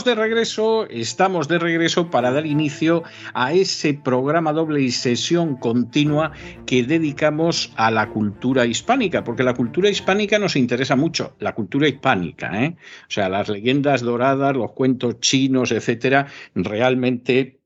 Estamos 0.00 0.16
de 0.16 0.22
regreso, 0.22 0.86
estamos 0.88 1.48
de 1.48 1.58
regreso 1.58 2.10
para 2.10 2.30
dar 2.32 2.46
inicio 2.46 3.02
a 3.34 3.52
ese 3.52 3.92
programa 3.92 4.50
doble 4.54 4.80
y 4.80 4.90
sesión 4.90 5.56
continua 5.56 6.32
que 6.64 6.84
dedicamos 6.84 7.70
a 7.76 7.90
la 7.90 8.08
cultura 8.08 8.64
hispánica, 8.64 9.24
porque 9.24 9.42
la 9.42 9.52
cultura 9.52 9.90
hispánica 9.90 10.38
nos 10.38 10.56
interesa 10.56 10.96
mucho, 10.96 11.36
la 11.38 11.54
cultura 11.54 11.86
hispánica, 11.86 12.64
¿eh? 12.64 12.76
o 12.78 13.10
sea, 13.10 13.28
las 13.28 13.50
leyendas 13.50 14.00
doradas, 14.00 14.56
los 14.56 14.72
cuentos 14.72 15.20
chinos, 15.20 15.70
etcétera, 15.70 16.28
realmente 16.54 17.60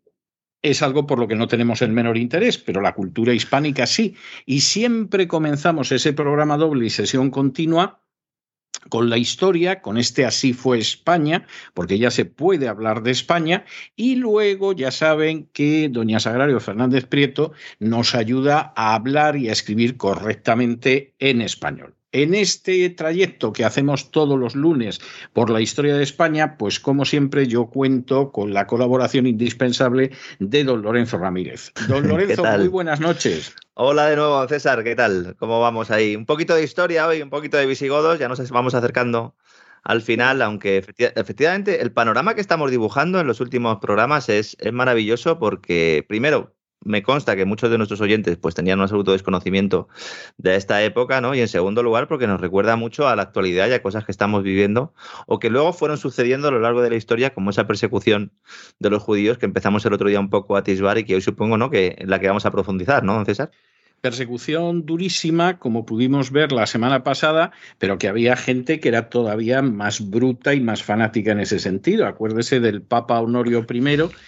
es 0.60 0.82
algo 0.82 1.06
por 1.06 1.20
lo 1.20 1.28
que 1.28 1.36
no 1.36 1.46
tenemos 1.46 1.82
el 1.82 1.92
menor 1.92 2.16
interés, 2.16 2.58
pero 2.58 2.80
la 2.80 2.94
cultura 2.94 3.32
hispánica 3.32 3.86
sí. 3.86 4.16
Y 4.44 4.62
siempre 4.62 5.28
comenzamos 5.28 5.92
ese 5.92 6.12
programa 6.14 6.56
doble 6.56 6.86
y 6.86 6.90
sesión 6.90 7.30
continua 7.30 8.00
con 8.88 9.10
la 9.10 9.18
historia, 9.18 9.80
con 9.82 9.98
este 9.98 10.24
Así 10.24 10.52
fue 10.52 10.78
España, 10.78 11.46
porque 11.74 11.98
ya 11.98 12.10
se 12.10 12.24
puede 12.24 12.68
hablar 12.68 13.02
de 13.02 13.10
España, 13.10 13.64
y 13.96 14.16
luego 14.16 14.72
ya 14.72 14.90
saben 14.90 15.48
que 15.52 15.88
doña 15.90 16.20
Sagrario 16.20 16.60
Fernández 16.60 17.06
Prieto 17.06 17.52
nos 17.78 18.14
ayuda 18.14 18.72
a 18.76 18.94
hablar 18.94 19.36
y 19.36 19.48
a 19.48 19.52
escribir 19.52 19.96
correctamente 19.96 21.14
en 21.18 21.40
español. 21.40 21.94
En 22.12 22.32
este 22.32 22.88
trayecto 22.90 23.52
que 23.52 23.64
hacemos 23.64 24.12
todos 24.12 24.38
los 24.38 24.54
lunes 24.54 25.00
por 25.32 25.50
la 25.50 25.60
historia 25.60 25.96
de 25.96 26.04
España, 26.04 26.56
pues 26.56 26.78
como 26.78 27.04
siempre 27.04 27.48
yo 27.48 27.66
cuento 27.66 28.30
con 28.30 28.54
la 28.54 28.68
colaboración 28.68 29.26
indispensable 29.26 30.12
de 30.38 30.62
don 30.62 30.82
Lorenzo 30.82 31.18
Ramírez. 31.18 31.72
Don 31.88 32.06
Lorenzo, 32.08 32.44
muy 32.44 32.68
buenas 32.68 33.00
noches. 33.00 33.56
Hola 33.76 34.06
de 34.06 34.16
nuevo, 34.16 34.46
César, 34.48 34.84
¿qué 34.84 34.94
tal? 34.94 35.34
¿Cómo 35.38 35.60
vamos 35.60 35.90
ahí? 35.90 36.14
Un 36.16 36.26
poquito 36.26 36.54
de 36.54 36.62
historia 36.62 37.06
hoy, 37.08 37.22
un 37.22 37.30
poquito 37.30 37.56
de 37.56 37.66
visigodos, 37.66 38.18
ya 38.18 38.28
nos 38.28 38.50
vamos 38.50 38.74
acercando 38.74 39.36
al 39.82 40.00
final, 40.02 40.42
aunque 40.42 40.78
efectivamente 40.78 41.82
el 41.82 41.92
panorama 41.92 42.34
que 42.34 42.40
estamos 42.40 42.70
dibujando 42.70 43.18
en 43.20 43.26
los 43.26 43.40
últimos 43.40 43.78
programas 43.78 44.28
es, 44.28 44.56
es 44.60 44.72
maravilloso 44.72 45.38
porque, 45.40 46.04
primero, 46.08 46.54
me 46.84 47.02
consta 47.02 47.36
que 47.36 47.44
muchos 47.44 47.70
de 47.70 47.78
nuestros 47.78 48.00
oyentes 48.00 48.36
pues 48.36 48.54
tenían 48.54 48.78
un 48.78 48.82
absoluto 48.82 49.12
desconocimiento 49.12 49.88
de 50.36 50.56
esta 50.56 50.82
época, 50.82 51.20
¿no? 51.20 51.34
Y 51.34 51.40
en 51.40 51.48
segundo 51.48 51.82
lugar, 51.82 52.08
porque 52.08 52.26
nos 52.26 52.40
recuerda 52.40 52.76
mucho 52.76 53.08
a 53.08 53.16
la 53.16 53.22
actualidad 53.22 53.68
y 53.68 53.72
a 53.72 53.82
cosas 53.82 54.04
que 54.04 54.12
estamos 54.12 54.42
viviendo 54.42 54.94
o 55.26 55.38
que 55.38 55.50
luego 55.50 55.72
fueron 55.72 55.98
sucediendo 55.98 56.48
a 56.48 56.50
lo 56.50 56.60
largo 56.60 56.82
de 56.82 56.90
la 56.90 56.96
historia, 56.96 57.34
como 57.34 57.50
esa 57.50 57.66
persecución 57.66 58.32
de 58.78 58.90
los 58.90 59.02
judíos 59.02 59.38
que 59.38 59.46
empezamos 59.46 59.84
el 59.86 59.92
otro 59.92 60.08
día 60.08 60.20
un 60.20 60.30
poco 60.30 60.56
a 60.56 60.60
atisbar 60.60 60.98
y 60.98 61.04
que 61.04 61.14
hoy 61.14 61.20
supongo, 61.20 61.56
¿no? 61.56 61.70
Que 61.70 61.96
la 62.06 62.20
que 62.20 62.28
vamos 62.28 62.46
a 62.46 62.50
profundizar, 62.50 63.02
¿no, 63.02 63.24
César? 63.24 63.50
Persecución 64.04 64.84
durísima, 64.84 65.58
como 65.58 65.86
pudimos 65.86 66.30
ver 66.30 66.52
la 66.52 66.66
semana 66.66 67.02
pasada, 67.04 67.52
pero 67.78 67.96
que 67.96 68.06
había 68.06 68.36
gente 68.36 68.78
que 68.78 68.90
era 68.90 69.08
todavía 69.08 69.62
más 69.62 70.10
bruta 70.10 70.52
y 70.52 70.60
más 70.60 70.82
fanática 70.82 71.32
en 71.32 71.40
ese 71.40 71.58
sentido. 71.58 72.06
Acuérdese 72.06 72.60
del 72.60 72.82
Papa 72.82 73.18
Honorio 73.20 73.64
I 73.66 73.80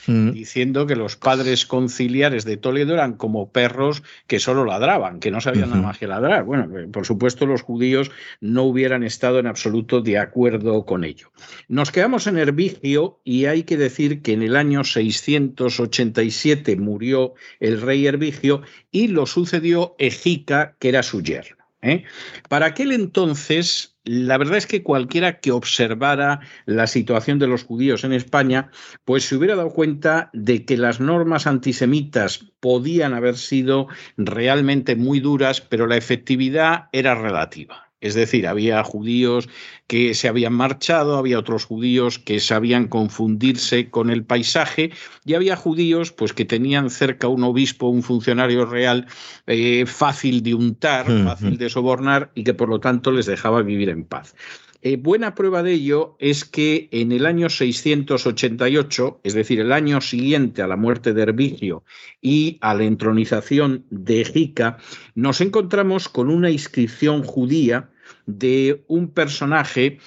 mm. 0.07 0.31
diciendo 0.31 0.87
que 0.87 0.97
los 0.97 1.17
padres 1.17 1.67
conciliares 1.67 2.47
de 2.47 2.57
Toledo 2.57 2.95
eran 2.95 3.19
como 3.19 3.53
perros 3.53 4.03
que 4.27 4.41
solo 4.41 4.65
ladraban, 4.65 5.21
que 5.21 5.31
no 5.31 5.43
sabían 5.43 5.69
nada 5.69 5.83
más 5.83 5.99
que 5.99 6.07
ladrar. 6.07 6.45
Bueno, 6.45 6.79
eh, 6.79 6.89
por 6.91 7.05
supuesto 7.05 7.45
los 7.45 7.61
judíos 7.61 8.11
no 8.41 8.63
hubieran 8.63 9.05
estado 9.05 9.41
en 9.41 9.47
absoluto 9.47 10.01
de 10.01 10.17
acuerdo 10.17 10.87
con 10.87 11.05
ello. 11.05 11.33
Nos 11.69 11.91
quedamos 11.91 12.27
en 12.27 12.39
Herbigio 12.39 13.21
y 13.25 13.45
hay 13.45 13.65
que 13.65 13.77
decir 13.77 14.23
que 14.23 14.33
en 14.33 14.43
el 14.43 14.57
año 14.57 14.85
687 14.85 16.77
murió 16.77 17.35
el 17.61 17.83
rey 17.83 18.07
Herbigio 18.07 18.63
y 18.91 19.09
lo 19.09 19.27
sucedió 19.27 19.66
Ejica, 19.99 20.77
que 20.79 20.89
era 20.89 21.03
su 21.03 21.23
yerno. 21.23 21.65
¿eh? 21.83 22.05
Para 22.49 22.67
aquel 22.67 22.93
entonces, 22.93 23.97
la 24.05 24.39
verdad 24.39 24.57
es 24.57 24.67
que 24.67 24.83
cualquiera 24.83 25.41
que 25.41 25.53
observara 25.53 26.41
la 26.65 26.87
situación 26.87 27.39
de 27.39 27.49
los 27.49 27.65
judíos 27.65 28.05
en 28.05 28.13
España, 28.13 28.71
pues 29.05 29.25
se 29.25 29.37
hubiera 29.37 29.57
dado 29.57 29.71
cuenta 29.71 30.31
de 30.33 30.65
que 30.65 30.77
las 30.77 31.01
normas 31.01 31.47
antisemitas 31.47 32.53
podían 32.61 33.15
haber 33.15 33.37
sido 33.37 33.89
realmente 34.17 34.97
muy 34.97 35.21
duras, 35.21 35.61
pero 35.61 35.87
la 35.87 35.97
efectividad 35.97 36.89
era 36.93 37.15
relativa. 37.15 37.86
Es 38.07 38.15
decir, 38.15 38.47
había 38.47 38.83
judíos 38.85 39.49
que 39.87 40.15
se 40.15 40.29
habían 40.29 40.53
marchado, 40.53 41.17
había 41.17 41.39
otros 41.39 41.65
judíos 41.65 42.19
que 42.19 42.41
sabían 42.41 42.87
confundirse 42.87 43.91
con 43.91 44.11
el 44.11 44.25
paisaje 44.25 44.93
y 45.25 45.35
había 45.35 45.57
judíos 45.57 46.13
pues, 46.13 46.33
que 46.33 46.45
tenían 46.45 46.91
cerca 46.91 47.29
un 47.29 47.43
obispo, 47.43 47.89
un 47.89 48.03
funcionario 48.03 48.65
real 48.65 49.07
eh, 49.47 49.85
fácil 49.87 50.43
de 50.43 50.55
untar, 50.55 51.07
fácil 51.25 51.59
de 51.59 51.69
sobornar 51.69 52.31
y 52.35 52.45
que 52.45 52.55
por 52.55 52.69
lo 52.69 52.81
tanto 52.81 53.11
les 53.11 53.27
dejaba 53.27 53.63
vivir 53.63 53.89
en 53.89 54.05
paz. 54.05 54.35
Eh, 54.83 54.97
buena 54.97 55.35
prueba 55.35 55.65
de 55.65 55.73
ello 55.73 56.17
es 56.21 56.45
que 56.45 56.89
en 56.93 57.11
el 57.11 57.27
año 57.27 57.49
688, 57.49 59.21
es 59.25 59.35
decir, 59.35 59.59
el 59.59 59.73
año 59.73 60.01
siguiente 60.01 60.63
a 60.63 60.69
la 60.69 60.77
muerte 60.77 61.13
de 61.13 61.23
Herbigio 61.23 61.83
y 62.21 62.59
a 62.61 62.73
la 62.75 62.85
entronización 62.85 63.85
de 63.91 64.21
Egica, 64.21 64.77
nos 65.17 65.41
encontramos 65.41 66.09
con 66.09 66.31
una 66.31 66.51
inscripción 66.51 67.25
judía 67.25 67.91
de 68.27 68.85
un 68.89 69.11
personaje 69.13 69.99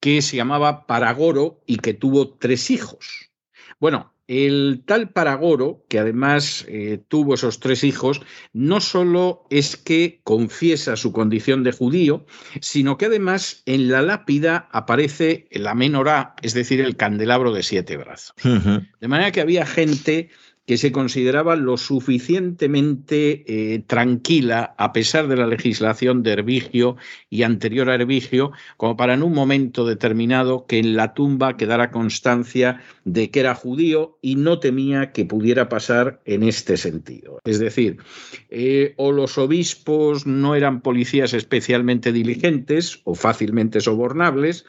que 0.00 0.22
se 0.22 0.36
llamaba 0.36 0.86
Paragoro 0.86 1.62
y 1.66 1.76
que 1.78 1.94
tuvo 1.94 2.28
tres 2.36 2.70
hijos. 2.70 3.30
Bueno, 3.80 4.12
el 4.28 4.82
tal 4.84 5.10
Paragoro, 5.10 5.86
que 5.88 5.98
además 5.98 6.66
eh, 6.68 7.02
tuvo 7.08 7.34
esos 7.34 7.60
tres 7.60 7.82
hijos, 7.82 8.20
no 8.52 8.80
solo 8.80 9.46
es 9.48 9.76
que 9.78 10.20
confiesa 10.22 10.96
su 10.96 11.12
condición 11.12 11.64
de 11.64 11.72
judío, 11.72 12.26
sino 12.60 12.98
que 12.98 13.06
además 13.06 13.62
en 13.64 13.90
la 13.90 14.02
lápida 14.02 14.68
aparece 14.70 15.48
la 15.50 15.74
menorá, 15.74 16.34
es 16.42 16.52
decir, 16.52 16.80
el 16.82 16.96
candelabro 16.96 17.52
de 17.52 17.62
siete 17.62 17.96
brazos. 17.96 18.34
De 19.00 19.08
manera 19.08 19.32
que 19.32 19.40
había 19.40 19.64
gente 19.64 20.28
que 20.68 20.76
se 20.76 20.92
consideraba 20.92 21.56
lo 21.56 21.78
suficientemente 21.78 23.42
eh, 23.46 23.78
tranquila, 23.86 24.74
a 24.76 24.92
pesar 24.92 25.26
de 25.26 25.36
la 25.36 25.46
legislación 25.46 26.22
de 26.22 26.32
Herbigio 26.32 26.96
y 27.30 27.42
anterior 27.42 27.88
a 27.88 27.96
como 28.76 28.94
para 28.94 29.14
en 29.14 29.22
un 29.22 29.32
momento 29.32 29.86
determinado 29.86 30.66
que 30.66 30.78
en 30.78 30.94
la 30.94 31.14
tumba 31.14 31.56
quedara 31.56 31.90
constancia 31.90 32.82
de 33.06 33.30
que 33.30 33.40
era 33.40 33.54
judío 33.54 34.18
y 34.20 34.34
no 34.34 34.60
temía 34.60 35.12
que 35.12 35.24
pudiera 35.24 35.70
pasar 35.70 36.20
en 36.26 36.42
este 36.42 36.76
sentido. 36.76 37.40
Es 37.46 37.60
decir, 37.60 37.96
eh, 38.50 38.92
o 38.98 39.10
los 39.10 39.38
obispos 39.38 40.26
no 40.26 40.54
eran 40.54 40.82
policías 40.82 41.32
especialmente 41.32 42.12
diligentes 42.12 43.00
o 43.04 43.14
fácilmente 43.14 43.80
sobornables, 43.80 44.66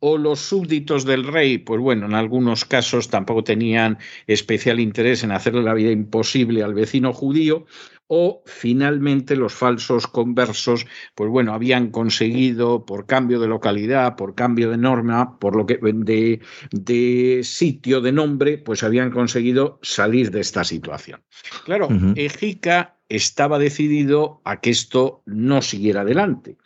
o 0.00 0.16
los 0.16 0.40
súbditos 0.40 1.04
del 1.04 1.24
rey, 1.26 1.58
pues 1.58 1.80
bueno, 1.80 2.06
en 2.06 2.14
algunos 2.14 2.64
casos 2.64 3.08
tampoco 3.08 3.42
tenían 3.42 3.98
especial 4.26 4.78
interés 4.78 5.24
en 5.24 5.32
hacerle 5.38 5.62
la 5.62 5.74
vida 5.74 5.90
imposible 5.90 6.62
al 6.62 6.74
vecino 6.74 7.12
judío, 7.12 7.66
o 8.08 8.42
finalmente 8.46 9.36
los 9.36 9.52
falsos 9.52 10.06
conversos, 10.06 10.86
pues 11.14 11.30
bueno, 11.30 11.52
habían 11.52 11.90
conseguido 11.90 12.84
por 12.84 13.06
cambio 13.06 13.38
de 13.38 13.48
localidad, 13.48 14.16
por 14.16 14.34
cambio 14.34 14.70
de 14.70 14.78
norma, 14.78 15.38
por 15.38 15.54
lo 15.54 15.66
que 15.66 15.78
de, 15.82 16.40
de 16.72 17.40
sitio, 17.44 18.00
de 18.00 18.12
nombre, 18.12 18.58
pues 18.58 18.82
habían 18.82 19.10
conseguido 19.10 19.78
salir 19.82 20.30
de 20.30 20.40
esta 20.40 20.64
situación. 20.64 21.22
Claro, 21.64 21.88
Ejica 22.16 22.96
estaba 23.10 23.58
decidido 23.58 24.40
a 24.44 24.60
que 24.60 24.70
esto 24.70 25.22
no 25.26 25.60
siguiera 25.60 26.00
adelante. 26.00 26.56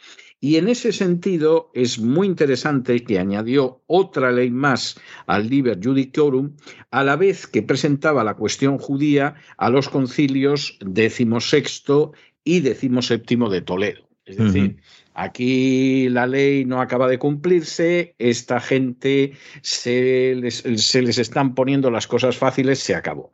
Y 0.44 0.56
en 0.56 0.66
ese 0.66 0.90
sentido 0.90 1.70
es 1.72 2.00
muy 2.00 2.26
interesante 2.26 3.04
que 3.04 3.20
añadió 3.20 3.80
otra 3.86 4.32
ley 4.32 4.50
más 4.50 5.00
al 5.28 5.48
Liber 5.48 5.78
Judicorum, 5.80 6.56
a 6.90 7.04
la 7.04 7.14
vez 7.14 7.46
que 7.46 7.62
presentaba 7.62 8.24
la 8.24 8.34
cuestión 8.34 8.76
judía 8.76 9.36
a 9.56 9.70
los 9.70 9.88
concilios 9.88 10.80
XVI 10.80 12.10
y 12.42 12.60
XVII 12.60 13.48
de 13.50 13.60
Toledo. 13.60 14.08
Es 14.24 14.36
decir, 14.36 14.78
aquí 15.14 16.08
la 16.08 16.26
ley 16.26 16.64
no 16.64 16.80
acaba 16.80 17.06
de 17.06 17.20
cumplirse, 17.20 18.16
esta 18.18 18.58
gente 18.58 19.34
se 19.60 20.34
les, 20.34 20.56
se 20.56 21.02
les 21.02 21.18
están 21.18 21.54
poniendo 21.54 21.88
las 21.88 22.08
cosas 22.08 22.36
fáciles, 22.36 22.80
se 22.80 22.96
acabó. 22.96 23.30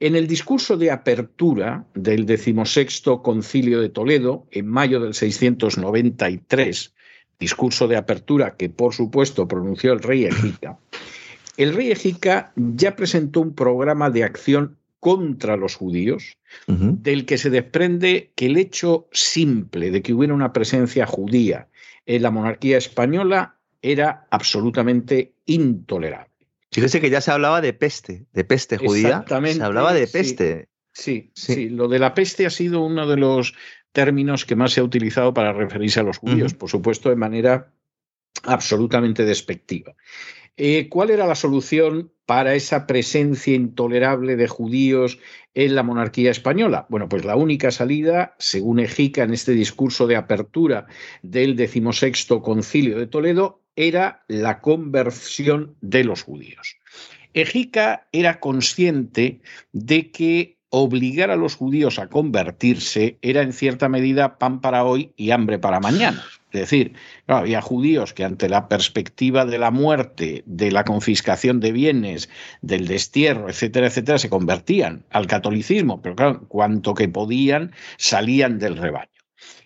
En 0.00 0.16
el 0.16 0.26
discurso 0.26 0.78
de 0.78 0.90
apertura 0.90 1.84
del 1.92 2.24
decimosexto 2.24 3.22
concilio 3.22 3.82
de 3.82 3.90
Toledo, 3.90 4.46
en 4.50 4.66
mayo 4.66 4.98
del 4.98 5.12
693, 5.12 6.94
discurso 7.38 7.86
de 7.86 7.96
apertura 7.96 8.56
que 8.56 8.70
por 8.70 8.94
supuesto 8.94 9.46
pronunció 9.46 9.92
el 9.92 10.00
rey 10.00 10.24
Ejica, 10.24 10.78
el 11.58 11.74
rey 11.74 11.90
Ejica 11.90 12.52
ya 12.56 12.96
presentó 12.96 13.42
un 13.42 13.54
programa 13.54 14.08
de 14.08 14.24
acción 14.24 14.78
contra 15.00 15.58
los 15.58 15.74
judíos, 15.74 16.38
del 16.66 17.26
que 17.26 17.36
se 17.36 17.50
desprende 17.50 18.32
que 18.34 18.46
el 18.46 18.56
hecho 18.56 19.06
simple 19.12 19.90
de 19.90 20.00
que 20.00 20.14
hubiera 20.14 20.32
una 20.32 20.54
presencia 20.54 21.04
judía 21.04 21.68
en 22.06 22.22
la 22.22 22.30
monarquía 22.30 22.78
española 22.78 23.56
era 23.82 24.26
absolutamente 24.30 25.34
intolerable. 25.44 26.29
Fíjese 26.72 27.00
que 27.00 27.10
ya 27.10 27.20
se 27.20 27.32
hablaba 27.32 27.60
de 27.60 27.72
peste, 27.72 28.26
de 28.32 28.44
peste 28.44 28.76
judía. 28.78 29.08
Exactamente. 29.08 29.58
Se 29.58 29.64
hablaba 29.64 29.92
de 29.92 30.06
peste. 30.06 30.68
Sí, 30.92 31.30
sí, 31.34 31.68
Lo 31.68 31.88
de 31.88 31.98
la 31.98 32.14
peste 32.14 32.46
ha 32.46 32.50
sido 32.50 32.80
uno 32.84 33.06
de 33.06 33.16
los 33.16 33.54
términos 33.92 34.44
que 34.44 34.56
más 34.56 34.72
se 34.72 34.80
ha 34.80 34.84
utilizado 34.84 35.34
para 35.34 35.52
referirse 35.52 36.00
a 36.00 36.04
los 36.04 36.18
judíos, 36.18 36.54
por 36.54 36.68
supuesto, 36.68 37.08
de 37.08 37.16
manera 37.16 37.72
absolutamente 38.44 39.24
despectiva. 39.24 39.94
Eh, 40.56 40.88
¿Cuál 40.88 41.10
era 41.10 41.26
la 41.26 41.34
solución 41.34 42.12
para 42.26 42.54
esa 42.54 42.86
presencia 42.86 43.54
intolerable 43.54 44.36
de 44.36 44.46
judíos 44.46 45.18
en 45.54 45.74
la 45.74 45.82
monarquía 45.82 46.30
española? 46.30 46.86
Bueno, 46.90 47.08
pues 47.08 47.24
la 47.24 47.36
única 47.36 47.70
salida, 47.70 48.34
según 48.38 48.78
Ejica 48.78 49.22
en 49.22 49.32
este 49.32 49.52
discurso 49.52 50.06
de 50.06 50.16
apertura 50.16 50.86
del 51.22 51.56
decimosexto 51.56 52.42
concilio 52.42 52.98
de 52.98 53.06
Toledo, 53.06 53.59
era 53.86 54.22
la 54.28 54.60
conversión 54.60 55.74
de 55.80 56.04
los 56.04 56.22
judíos. 56.22 56.76
Ejica 57.32 58.06
era 58.12 58.40
consciente 58.40 59.40
de 59.72 60.10
que 60.10 60.58
obligar 60.68 61.30
a 61.30 61.36
los 61.36 61.56
judíos 61.56 61.98
a 61.98 62.08
convertirse 62.08 63.18
era 63.22 63.42
en 63.42 63.52
cierta 63.52 63.88
medida 63.88 64.38
pan 64.38 64.60
para 64.60 64.84
hoy 64.84 65.12
y 65.16 65.30
hambre 65.30 65.58
para 65.58 65.80
mañana. 65.80 66.22
Es 66.52 66.60
decir, 66.60 66.94
había 67.26 67.60
judíos 67.60 68.12
que 68.12 68.24
ante 68.24 68.48
la 68.48 68.68
perspectiva 68.68 69.46
de 69.46 69.58
la 69.58 69.70
muerte, 69.70 70.42
de 70.46 70.72
la 70.72 70.84
confiscación 70.84 71.60
de 71.60 71.72
bienes, 71.72 72.28
del 72.60 72.86
destierro, 72.88 73.48
etcétera, 73.48 73.86
etcétera, 73.86 74.18
se 74.18 74.30
convertían 74.30 75.04
al 75.10 75.26
catolicismo, 75.26 76.02
pero 76.02 76.16
claro, 76.16 76.48
cuanto 76.48 76.94
que 76.94 77.08
podían 77.08 77.72
salían 77.98 78.58
del 78.58 78.76
rebaño. 78.76 79.09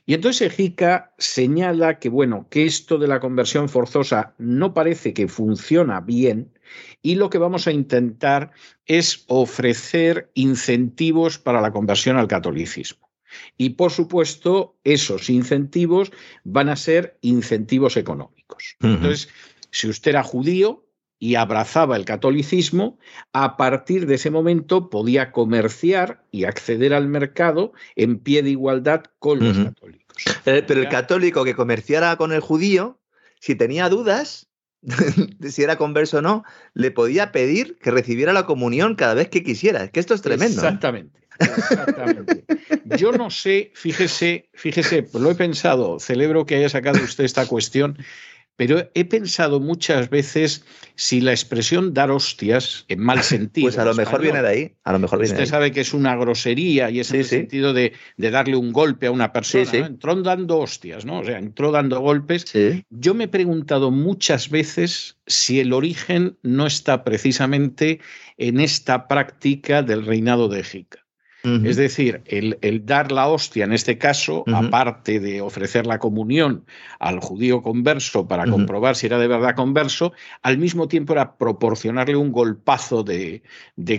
Y 0.06 0.14
entonces 0.14 0.52
Ejica 0.52 1.14
señala 1.18 1.98
que, 1.98 2.10
bueno, 2.10 2.46
que 2.50 2.66
esto 2.66 2.98
de 2.98 3.08
la 3.08 3.20
conversión 3.20 3.68
forzosa 3.68 4.34
no 4.38 4.74
parece 4.74 5.14
que 5.14 5.28
funciona 5.28 6.00
bien 6.00 6.52
y 7.00 7.14
lo 7.14 7.30
que 7.30 7.38
vamos 7.38 7.66
a 7.66 7.72
intentar 7.72 8.52
es 8.86 9.24
ofrecer 9.28 10.30
incentivos 10.34 11.38
para 11.38 11.60
la 11.60 11.72
conversión 11.72 12.18
al 12.18 12.28
catolicismo. 12.28 13.08
Y 13.56 13.70
por 13.70 13.90
supuesto, 13.90 14.76
esos 14.84 15.30
incentivos 15.30 16.12
van 16.44 16.68
a 16.68 16.76
ser 16.76 17.18
incentivos 17.20 17.96
económicos. 17.96 18.76
Entonces, 18.80 19.28
si 19.70 19.88
usted 19.88 20.10
era 20.10 20.22
judío 20.22 20.86
y 21.18 21.36
abrazaba 21.36 21.96
el 21.96 22.04
catolicismo, 22.04 22.98
a 23.32 23.56
partir 23.56 24.06
de 24.06 24.16
ese 24.16 24.30
momento 24.30 24.90
podía 24.90 25.32
comerciar 25.32 26.24
y 26.30 26.44
acceder 26.44 26.92
al 26.92 27.08
mercado 27.08 27.72
en 27.96 28.18
pie 28.18 28.42
de 28.42 28.50
igualdad 28.50 29.04
con 29.18 29.40
los 29.40 29.56
católicos. 29.56 30.04
Eh, 30.46 30.62
pero 30.66 30.80
el 30.80 30.88
católico 30.88 31.44
que 31.44 31.54
comerciara 31.54 32.16
con 32.16 32.32
el 32.32 32.40
judío, 32.40 32.98
si 33.40 33.54
tenía 33.54 33.88
dudas, 33.88 34.48
de 34.84 35.50
si 35.50 35.62
era 35.62 35.76
converso 35.76 36.18
o 36.18 36.22
no, 36.22 36.44
le 36.74 36.90
podía 36.90 37.32
pedir 37.32 37.78
que 37.78 37.90
recibiera 37.90 38.32
la 38.32 38.44
comunión 38.44 38.94
cada 38.94 39.14
vez 39.14 39.28
que 39.28 39.42
quisiera. 39.42 39.84
Es 39.84 39.90
que 39.90 40.00
esto 40.00 40.14
es 40.14 40.22
tremendo. 40.22 40.60
¿eh? 40.60 40.64
Exactamente. 40.64 41.20
Exactamente. 41.38 42.44
Yo 42.96 43.12
no 43.12 43.30
sé, 43.30 43.72
fíjese, 43.74 44.48
fíjese, 44.52 45.02
pues 45.02 45.22
lo 45.22 45.30
he 45.30 45.34
pensado, 45.34 45.98
celebro 45.98 46.46
que 46.46 46.56
haya 46.56 46.68
sacado 46.68 47.02
usted 47.02 47.24
esta 47.24 47.46
cuestión, 47.46 47.98
pero 48.56 48.90
he 48.94 49.04
pensado 49.04 49.60
muchas 49.60 50.10
veces 50.10 50.64
si 50.94 51.20
la 51.20 51.32
expresión 51.32 51.92
dar 51.92 52.10
hostias 52.10 52.84
en 52.88 53.00
mal 53.00 53.22
sentido. 53.22 53.64
Pues 53.64 53.78
a 53.78 53.84
lo 53.84 53.94
mejor 53.94 54.20
viene 54.20 54.42
de 54.42 54.48
ahí. 54.48 54.72
A 54.84 54.92
lo 54.92 54.98
mejor 54.98 55.18
viene 55.18 55.32
Usted 55.32 55.46
sabe 55.46 55.72
que 55.72 55.80
es 55.80 55.94
una 55.94 56.14
grosería 56.16 56.90
y 56.90 57.00
es 57.00 57.10
en 57.12 57.20
el 57.20 57.24
sentido 57.24 57.72
de, 57.72 57.94
darle 58.16 58.56
un 58.56 58.72
golpe 58.72 59.06
a 59.06 59.10
una 59.10 59.32
persona. 59.32 59.70
Entró 59.72 60.14
dando 60.16 60.58
hostias, 60.58 61.04
¿no? 61.04 61.20
O 61.20 61.24
sea, 61.24 61.38
entró 61.38 61.72
dando 61.72 62.00
golpes. 62.00 62.44
Yo 62.90 63.14
me 63.14 63.24
he 63.24 63.28
preguntado 63.28 63.90
muchas 63.90 64.50
veces 64.50 65.16
si 65.26 65.60
el 65.60 65.72
origen 65.72 66.36
no 66.42 66.66
está 66.66 67.04
precisamente 67.04 68.00
en 68.36 68.60
esta 68.60 69.08
práctica 69.08 69.82
del 69.82 70.04
reinado 70.04 70.48
de 70.48 70.62
Jica. 70.62 71.03
Es 71.44 71.76
decir, 71.76 72.22
el, 72.24 72.86
dar 72.86 73.12
la 73.12 73.28
hostia, 73.28 73.64
en 73.64 73.74
este 73.74 73.98
caso, 73.98 74.44
aparte 74.46 75.20
de 75.20 75.42
ofrecer 75.42 75.86
la 75.86 75.98
comunión 75.98 76.64
al 76.98 77.20
judío 77.20 77.60
converso 77.60 78.26
para 78.26 78.46
comprobar 78.46 78.96
si 78.96 79.06
era 79.06 79.18
de 79.18 79.28
verdad 79.28 79.54
converso, 79.54 80.14
al 80.40 80.56
mismo 80.56 80.88
tiempo 80.88 81.12
era 81.12 81.36
proporcionarle 81.36 82.16
un 82.16 82.32
golpazo 82.32 83.02
de, 83.02 83.42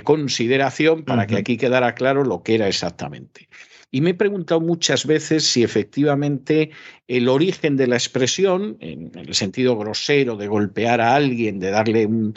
consideración 0.03 1.03
para 1.03 1.27
que 1.27 1.37
aquí 1.37 1.57
quedara 1.57 1.93
claro 1.93 2.23
lo 2.23 2.41
que 2.41 2.55
era 2.55 2.67
exactamente. 2.67 3.47
Y 3.91 4.01
me 4.01 4.09
he 4.09 4.15
preguntado 4.15 4.59
muchas 4.59 5.05
veces 5.05 5.45
si 5.45 5.63
efectivamente 5.63 6.71
el 7.07 7.29
origen 7.29 7.77
de 7.77 7.87
la 7.87 7.95
expresión, 7.95 8.77
en 8.79 9.11
el 9.15 9.35
sentido 9.35 9.77
grosero 9.77 10.35
de 10.35 10.47
golpear 10.47 10.99
a 10.99 11.15
alguien, 11.15 11.59
de 11.59 11.69
darle 11.69 12.07
un, 12.07 12.33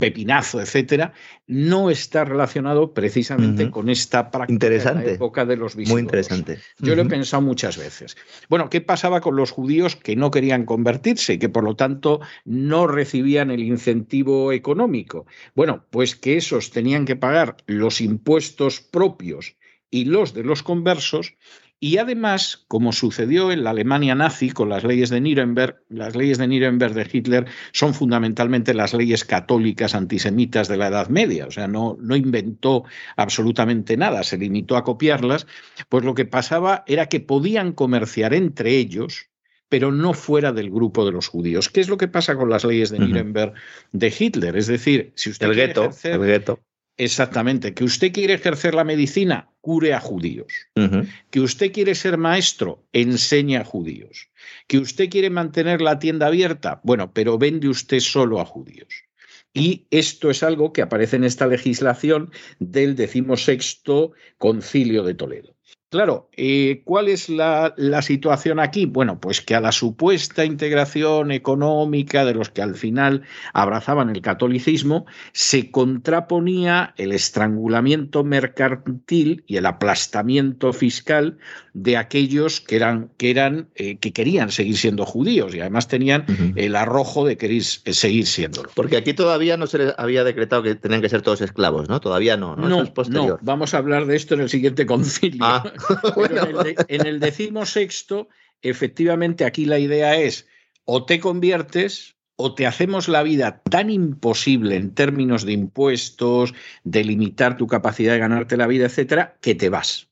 pepinazo, 0.00 0.60
etcétera, 0.60 1.12
no 1.46 1.90
está 1.90 2.24
relacionado 2.24 2.94
precisamente 2.94 3.70
con 3.70 3.88
esta 3.88 4.30
práctica 4.30 4.52
interesante. 4.52 5.00
de 5.00 5.06
la 5.06 5.12
época 5.14 5.44
de 5.44 5.56
los 5.56 5.76
visigodos. 5.76 5.92
Muy 5.92 6.02
interesante. 6.02 6.58
Yo 6.78 6.96
lo 6.96 7.02
he 7.02 7.06
pensado 7.06 7.42
muchas 7.42 7.76
veces. 7.76 8.16
Bueno, 8.48 8.70
¿qué 8.70 8.80
pasaba 8.80 9.20
con 9.20 9.36
los 9.36 9.50
judíos 9.50 9.96
que 9.96 10.16
no 10.16 10.30
querían 10.30 10.64
convertirse 10.64 11.34
y 11.34 11.38
que 11.38 11.48
por 11.48 11.64
lo 11.64 11.76
tanto 11.76 12.20
no 12.44 12.86
recibían 12.86 13.50
el 13.50 13.60
incentivo 13.60 14.52
económico? 14.52 15.26
Bueno, 15.54 15.84
pues 15.90 16.16
que 16.16 16.36
esos 16.36 16.70
tenían 16.70 17.04
que 17.04 17.16
pagar 17.16 17.56
los 17.66 18.00
impuestos 18.00 18.80
propios 18.80 19.56
y 19.90 20.04
los 20.04 20.34
de 20.34 20.44
los 20.44 20.62
conversos 20.62 21.34
y 21.82 21.96
además, 21.96 22.66
como 22.68 22.92
sucedió 22.92 23.50
en 23.50 23.64
la 23.64 23.70
Alemania 23.70 24.14
nazi 24.14 24.50
con 24.50 24.68
las 24.68 24.84
leyes 24.84 25.08
de 25.08 25.22
Nuremberg, 25.22 25.82
las 25.88 26.14
leyes 26.14 26.36
de 26.36 26.46
Nuremberg 26.46 26.92
de 26.92 27.08
Hitler 27.10 27.46
son 27.72 27.94
fundamentalmente 27.94 28.74
las 28.74 28.92
leyes 28.92 29.24
católicas 29.24 29.94
antisemitas 29.94 30.68
de 30.68 30.76
la 30.76 30.88
Edad 30.88 31.08
Media, 31.08 31.46
o 31.46 31.50
sea, 31.50 31.68
no, 31.68 31.96
no 31.98 32.16
inventó 32.16 32.84
absolutamente 33.16 33.96
nada, 33.96 34.22
se 34.24 34.36
limitó 34.36 34.76
a 34.76 34.84
copiarlas, 34.84 35.46
pues 35.88 36.04
lo 36.04 36.14
que 36.14 36.26
pasaba 36.26 36.84
era 36.86 37.06
que 37.06 37.20
podían 37.20 37.72
comerciar 37.72 38.34
entre 38.34 38.76
ellos, 38.76 39.30
pero 39.70 39.90
no 39.90 40.12
fuera 40.12 40.52
del 40.52 40.70
grupo 40.70 41.06
de 41.06 41.12
los 41.12 41.28
judíos. 41.28 41.70
¿Qué 41.70 41.80
es 41.80 41.88
lo 41.88 41.96
que 41.96 42.08
pasa 42.08 42.36
con 42.36 42.50
las 42.50 42.64
leyes 42.64 42.90
de 42.90 42.98
Nuremberg 42.98 43.54
de 43.92 44.14
Hitler? 44.18 44.54
Es 44.56 44.66
decir, 44.66 45.12
si 45.14 45.30
usted 45.30 45.46
el 45.46 45.54
gueto, 45.54 45.90
el 46.04 46.20
gueto. 46.20 46.60
Exactamente. 47.00 47.72
Que 47.72 47.84
usted 47.84 48.12
quiere 48.12 48.34
ejercer 48.34 48.74
la 48.74 48.84
medicina, 48.84 49.48
cure 49.62 49.94
a 49.94 50.00
judíos. 50.00 50.52
Que 51.30 51.40
usted 51.40 51.72
quiere 51.72 51.94
ser 51.94 52.18
maestro, 52.18 52.84
enseñe 52.92 53.56
a 53.56 53.64
judíos. 53.64 54.28
Que 54.66 54.76
usted 54.76 55.08
quiere 55.08 55.30
mantener 55.30 55.80
la 55.80 55.98
tienda 55.98 56.26
abierta, 56.26 56.82
bueno, 56.84 57.14
pero 57.14 57.38
vende 57.38 57.70
usted 57.70 58.00
solo 58.00 58.38
a 58.38 58.44
judíos. 58.44 58.92
Y 59.54 59.86
esto 59.90 60.28
es 60.28 60.42
algo 60.42 60.74
que 60.74 60.82
aparece 60.82 61.16
en 61.16 61.24
esta 61.24 61.46
legislación 61.46 62.30
del 62.58 62.96
decimosexto 62.96 64.12
concilio 64.36 65.02
de 65.02 65.14
Toledo. 65.14 65.56
Claro, 65.90 66.30
eh, 66.36 66.82
¿cuál 66.84 67.08
es 67.08 67.28
la, 67.28 67.74
situación 68.00 68.60
aquí? 68.60 68.86
Bueno, 68.86 69.18
pues 69.18 69.40
que 69.40 69.56
a 69.56 69.60
la 69.60 69.72
supuesta 69.72 70.44
integración 70.44 71.32
económica 71.32 72.24
de 72.24 72.32
los 72.32 72.48
que 72.48 72.62
al 72.62 72.76
final 72.76 73.22
abrazaban 73.54 74.08
el 74.08 74.22
catolicismo 74.22 75.06
se 75.32 75.72
contraponía 75.72 76.94
el 76.96 77.10
estrangulamiento 77.10 78.22
mercantil 78.22 79.42
y 79.48 79.56
el 79.56 79.66
aplastamiento 79.66 80.72
fiscal 80.72 81.38
de 81.74 81.96
aquellos 81.96 82.60
que 82.60 82.76
eran 82.76 83.10
que 83.16 83.30
eran 83.30 83.68
eh, 83.74 83.96
que 83.98 84.12
querían 84.12 84.52
seguir 84.52 84.76
siendo 84.76 85.04
judíos 85.04 85.56
y 85.56 85.60
además 85.60 85.88
tenían 85.88 86.24
el 86.54 86.76
arrojo 86.76 87.26
de 87.26 87.36
querer 87.36 87.64
seguir 87.64 88.28
siéndolo. 88.28 88.70
Porque 88.76 88.96
aquí 88.96 89.12
todavía 89.12 89.56
no 89.56 89.66
se 89.66 89.78
les 89.78 89.94
había 89.98 90.22
decretado 90.22 90.62
que 90.62 90.76
tenían 90.76 91.02
que 91.02 91.08
ser 91.08 91.22
todos 91.22 91.40
esclavos, 91.40 91.88
¿no? 91.88 92.00
Todavía 92.00 92.36
no, 92.36 92.54
¿no? 92.54 92.68
No, 92.68 92.84
no 93.08 93.38
vamos 93.42 93.74
a 93.74 93.78
hablar 93.78 94.06
de 94.06 94.14
esto 94.14 94.34
en 94.34 94.42
el 94.42 94.48
siguiente 94.48 94.86
concilio. 94.86 95.40
Ah. 95.44 95.64
en, 96.88 97.06
el 97.06 97.20
decimo 97.20 97.66
sexto, 97.66 98.28
efectivamente, 98.62 99.44
aquí 99.44 99.64
la 99.64 99.78
idea 99.78 100.16
es 100.16 100.46
o 100.84 101.04
te 101.04 101.20
conviertes 101.20 102.16
o 102.36 102.54
te 102.54 102.66
hacemos 102.66 103.08
la 103.08 103.22
vida 103.22 103.62
tan 103.70 103.90
imposible 103.90 104.76
en 104.76 104.94
términos 104.94 105.44
de 105.44 105.52
impuestos, 105.52 106.54
de 106.84 107.04
limitar 107.04 107.56
tu 107.56 107.66
capacidad 107.66 108.14
de 108.14 108.18
ganarte 108.18 108.56
la 108.56 108.66
vida, 108.66 108.86
etcétera, 108.86 109.36
que 109.40 109.54
te 109.54 109.68
vas. 109.68 110.08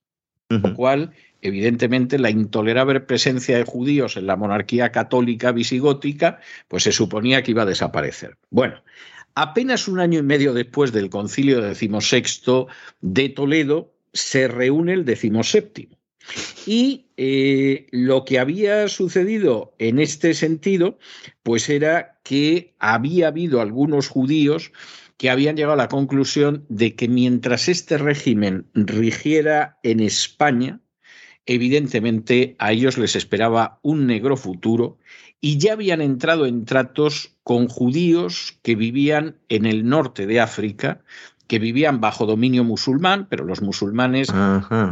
Lo 0.51 0.75
cual, 0.75 1.13
evidentemente, 1.43 2.19
la 2.19 2.31
intolerable 2.31 3.01
presencia 3.01 3.59
de 3.59 3.65
judíos 3.65 4.17
en 4.17 4.27
la 4.27 4.37
monarquía 4.37 4.93
católica 4.93 5.53
visigótica, 5.53 6.41
pues 6.69 6.85
se 6.85 6.93
suponía 6.93 7.43
que 7.43 7.51
iba 7.51 7.63
a 7.63 7.67
desaparecer. 7.67 8.39
Bueno, 8.51 8.83
apenas 9.35 9.89
un 9.89 10.01
año 10.01 10.21
y 10.21 10.23
medio 10.23 10.55
después 10.55 10.93
del 10.93 11.11
concilio 11.11 11.61
decimosexto 11.61 12.69
de 13.01 13.29
Toledo, 13.29 13.93
se 14.19 14.49
reúne 14.49 14.93
el 14.93 15.05
decimoséptimo. 15.05 15.97
Y 16.67 17.07
eh, 17.17 17.87
lo 17.91 18.25
que 18.25 18.39
había 18.39 18.89
sucedido 18.89 19.75
en 19.79 19.99
este 19.99 20.35
sentido, 20.35 20.99
pues 21.43 21.69
era 21.69 22.21
que 22.23 22.75
había 22.79 23.29
habido 23.29 23.61
algunos 23.61 24.09
judíos 24.09 24.73
que 25.17 25.31
habían 25.31 25.57
llegado 25.57 25.73
a 25.73 25.77
la 25.77 25.89
conclusión 25.89 26.65
de 26.69 26.95
que 26.95 27.09
mientras 27.09 27.69
este 27.69 27.99
régimen 27.99 28.67
rigiera 28.75 29.79
en 29.83 30.01
España, 30.01 30.81
evidentemente 31.47 32.55
a 32.59 32.73
ellos 32.73 32.99
les 32.99 33.17
esperaba 33.17 33.81
un 33.83 34.07
negro 34.07 34.37
futuro 34.37 34.99
y 35.41 35.59
ya 35.59 35.73
habían 35.73 36.01
entrado 36.01 36.47
en 36.47 36.65
tratos 36.67 37.37
con 37.43 37.69
judíos 37.69 38.59
que 38.63 38.75
vivían 38.75 39.39
en 39.49 39.67
el 39.67 39.89
norte 39.89 40.27
de 40.27 40.41
África, 40.41 41.03
que 41.49 41.59
vivían 41.59 42.01
bajo 42.01 42.27
dominio 42.27 42.63
musulmán, 42.63 43.27
pero 43.29 43.45
los 43.45 43.63
musulmanes 43.63 44.29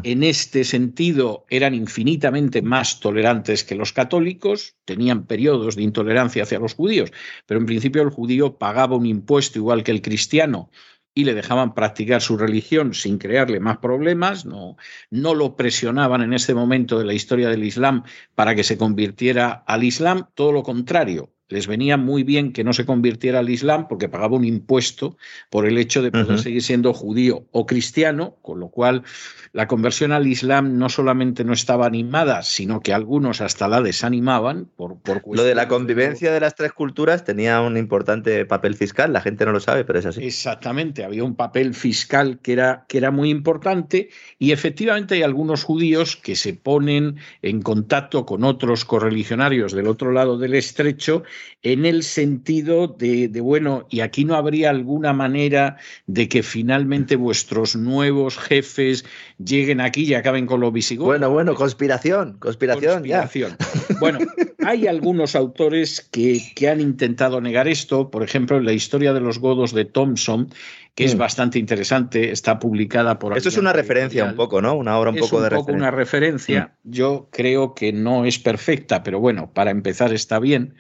en 0.03 0.23
este 0.23 0.65
sentido 0.65 1.45
eran 1.51 1.75
infinitamente 1.75 2.63
más 2.63 2.99
tolerantes 2.99 3.63
que 3.63 3.75
los 3.75 3.93
católicos, 3.93 4.75
tenían 4.87 5.27
periodos 5.27 5.77
de 5.77 5.83
intolerancia 5.83 6.43
hacia 6.43 6.59
los 6.59 6.75
judíos, 6.75 7.13
pero 7.45 7.61
en 7.61 7.67
principio 7.67 8.03
el 8.03 8.09
judío 8.09 8.57
pagaba 8.57 8.97
un 8.97 9.05
impuesto 9.05 9.59
igual 9.59 9.85
que 9.85 9.93
el 9.93 10.01
cristiano 10.01 10.71
y 11.13 11.25
le 11.25 11.35
dejaban 11.35 11.75
practicar 11.75 12.23
su 12.23 12.39
religión 12.39 12.95
sin 12.95 13.19
crearle 13.19 13.61
más 13.61 13.79
problemas, 13.79 14.47
no, 14.47 14.77
no 15.11 15.35
lo 15.35 15.57
presionaban 15.57 16.23
en 16.23 16.33
este 16.33 16.55
momento 16.55 16.99
de 16.99 17.05
la 17.05 17.15
historia 17.15 17.51
del 17.51 17.65
Islam 17.65 18.03
para 18.35 18.55
que 18.55 18.65
se 18.65 18.79
convirtiera 18.79 19.51
al 19.67 19.85
Islam, 19.85 20.29
todo 20.35 20.53
lo 20.53 20.63
contrario, 20.63 21.36
les 21.49 21.67
venía 21.67 21.97
muy 21.97 22.25
bien 22.25 22.53
que 22.53 22.65
no 22.65 22.73
se 22.73 22.85
convirtiera 22.85 23.39
al 23.39 23.51
Islam 23.51 23.87
porque 23.89 24.09
pagaba 24.09 24.37
un 24.37 24.45
impuesto 24.45 25.17
por 25.51 25.67
el 25.67 25.79
hecho 25.79 26.03
de 26.03 26.11
poder 26.11 26.39
seguir 26.39 26.63
siendo 26.63 26.93
judío 26.93 27.47
o 27.53 27.67
cristiano, 27.67 28.37
con 28.43 28.59
lo 28.59 28.69
cual 28.69 29.05
la 29.53 29.69
conversión 29.69 30.13
al 30.13 30.27
Islam 30.27 30.77
no 30.79 30.89
solamente 30.89 31.45
no 31.45 31.53
estaba 31.53 31.87
animada, 31.87 32.43
sino 32.43 32.81
que 32.81 32.93
algunos 32.93 33.41
hasta 33.41 33.69
la 33.69 33.81
desanimaban 33.81 34.69
por, 34.77 34.99
por 35.01 35.23
Lo 35.37 35.45
de 35.45 35.55
la 35.55 35.69
convivencia 35.69 36.33
de 36.33 36.41
las 36.41 36.57
tres 36.57 36.73
culturas 36.73 37.25
tenía 37.25 37.61
un 37.61 37.77
importante 37.77 38.45
papel 38.45 38.75
fiscal, 38.75 39.13
la 39.13 39.21
gente 39.21 39.45
no 39.47 39.53
lo 39.53 39.61
sabe, 39.61 39.85
pero 39.85 40.01
es 40.01 40.07
así. 40.07 40.25
Exactamente, 40.25 41.05
había 41.05 41.23
un 41.23 41.37
papel 41.37 41.75
fiscal 41.75 42.41
que 42.43 42.55
era, 42.55 42.85
que 42.89 42.99
era 42.99 43.11
muy 43.13 43.31
importante 43.31 44.11
y 44.39 44.51
efectivamente 44.51 45.15
hay 45.15 45.23
algunos 45.23 45.63
judíos 45.63 46.17
que 46.17 46.35
se 46.35 46.55
ponen 46.55 47.17
en 47.43 47.63
contacto 47.63 48.27
con 48.27 48.43
otros 48.43 48.85
correligionarios 48.85 49.73
del 49.73 49.87
otro 49.87 50.11
lado 50.11 50.39
del 50.39 50.55
estrecho 50.55 51.23
en 51.63 51.85
el 51.85 52.03
sentido 52.03 52.87
de, 52.87 53.29
bueno, 53.41 53.87
y 53.91 54.01
aquí 54.01 54.25
no 54.25 54.37
habría 54.37 54.71
alguna 54.71 55.13
manera 55.13 55.77
de 56.07 56.29
que 56.29 56.43
finalmente 56.43 57.17
vuestros 57.17 57.75
nuevos 57.75 58.39
jefes 58.39 59.05
lleguen 59.45 59.81
aquí 59.81 60.05
y 60.05 60.15
acaben 60.15 60.47
con 60.47 60.61
los 60.61 60.73
visigodos. 60.73 61.09
Bueno, 61.09 61.31
bueno, 61.31 61.55
conspiración, 61.55 62.39
conspiración. 62.39 62.93
conspiración. 62.93 63.57
Bueno, 63.99 64.19
hay 64.65 64.87
algunos 64.87 65.35
autores 65.35 66.07
que, 66.13 66.43
que 66.55 66.69
han 66.69 66.81
intentado 66.81 67.41
negar 67.41 67.67
esto, 67.67 68.11
por 68.11 68.23
ejemplo, 68.23 68.59
en 68.59 68.65
la 68.65 68.73
historia 68.73 69.13
de 69.13 69.21
los 69.21 69.39
godos 69.39 69.73
de 69.73 69.85
Thompson, 69.85 70.49
que 70.97 71.05
es 71.05 71.15
mm. 71.15 71.19
bastante 71.19 71.59
interesante, 71.59 72.31
está 72.31 72.59
publicada 72.59 73.19
por... 73.19 73.37
Esto 73.37 73.51
es 73.51 73.59
una 73.59 73.73
referencia 73.73 74.25
un 74.25 74.35
poco, 74.35 74.63
¿no? 74.63 74.75
Una 74.75 74.99
obra 74.99 75.11
un 75.11 75.19
poco 75.19 75.41
de 75.41 75.51
referencia. 75.51 75.75
una 75.75 75.91
referencia. 75.91 76.75
Mm. 76.85 76.91
Yo 76.91 77.29
creo 77.31 77.75
que 77.75 77.93
no 77.93 78.25
es 78.25 78.39
perfecta, 78.39 79.03
pero 79.03 79.21
bueno, 79.21 79.51
para 79.53 79.71
empezar 79.71 80.13
está 80.13 80.39
bien. 80.39 80.75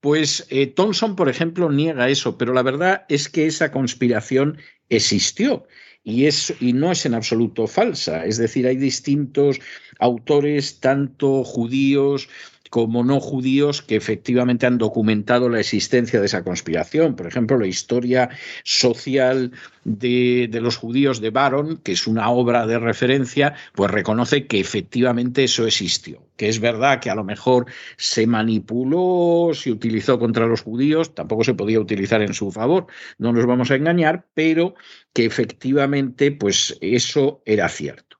Pues 0.00 0.46
eh, 0.50 0.66
Thompson, 0.66 1.16
por 1.16 1.28
ejemplo, 1.28 1.70
niega 1.70 2.08
eso, 2.08 2.38
pero 2.38 2.52
la 2.52 2.62
verdad 2.62 3.04
es 3.08 3.28
que 3.28 3.46
esa 3.46 3.70
conspiración 3.70 4.58
existió 4.88 5.66
y, 6.02 6.26
es, 6.26 6.54
y 6.60 6.72
no 6.72 6.90
es 6.92 7.06
en 7.06 7.14
absoluto 7.14 7.66
falsa. 7.66 8.24
Es 8.24 8.38
decir, 8.38 8.66
hay 8.66 8.76
distintos 8.76 9.60
autores, 9.98 10.80
tanto 10.80 11.44
judíos 11.44 12.28
como 12.70 13.02
no 13.02 13.18
judíos 13.20 13.82
que 13.82 13.96
efectivamente 13.96 14.64
han 14.64 14.78
documentado 14.78 15.48
la 15.48 15.58
existencia 15.58 16.20
de 16.20 16.26
esa 16.26 16.44
conspiración. 16.44 17.16
Por 17.16 17.26
ejemplo, 17.26 17.58
la 17.58 17.66
historia 17.66 18.30
social 18.62 19.50
de, 19.84 20.48
los 20.62 20.76
judíos 20.76 21.20
de 21.20 21.30
Baron, 21.30 21.78
que 21.78 21.92
es 21.92 22.06
una 22.06 22.30
obra 22.30 22.66
de 22.66 22.78
referencia, 22.78 23.54
pues 23.74 23.90
reconoce 23.90 24.46
que 24.46 24.60
efectivamente 24.60 25.44
eso 25.44 25.66
existió. 25.66 26.22
Que 26.36 26.48
es 26.48 26.60
verdad 26.60 27.00
que 27.00 27.10
a 27.10 27.16
lo 27.16 27.24
mejor 27.24 27.66
se 27.96 28.26
manipuló, 28.26 29.50
se 29.52 29.72
utilizó 29.72 30.20
contra 30.20 30.46
los 30.46 30.62
judíos, 30.62 31.14
tampoco 31.14 31.42
se 31.42 31.54
podía 31.54 31.80
utilizar 31.80 32.22
en 32.22 32.34
su 32.34 32.52
favor, 32.52 32.86
no 33.18 33.32
nos 33.32 33.46
vamos 33.46 33.72
a 33.72 33.74
engañar, 33.74 34.28
pero 34.32 34.74
que 35.12 35.26
efectivamente 35.26 36.30
pues 36.30 36.78
eso 36.80 37.42
era 37.44 37.68
cierto. 37.68 38.18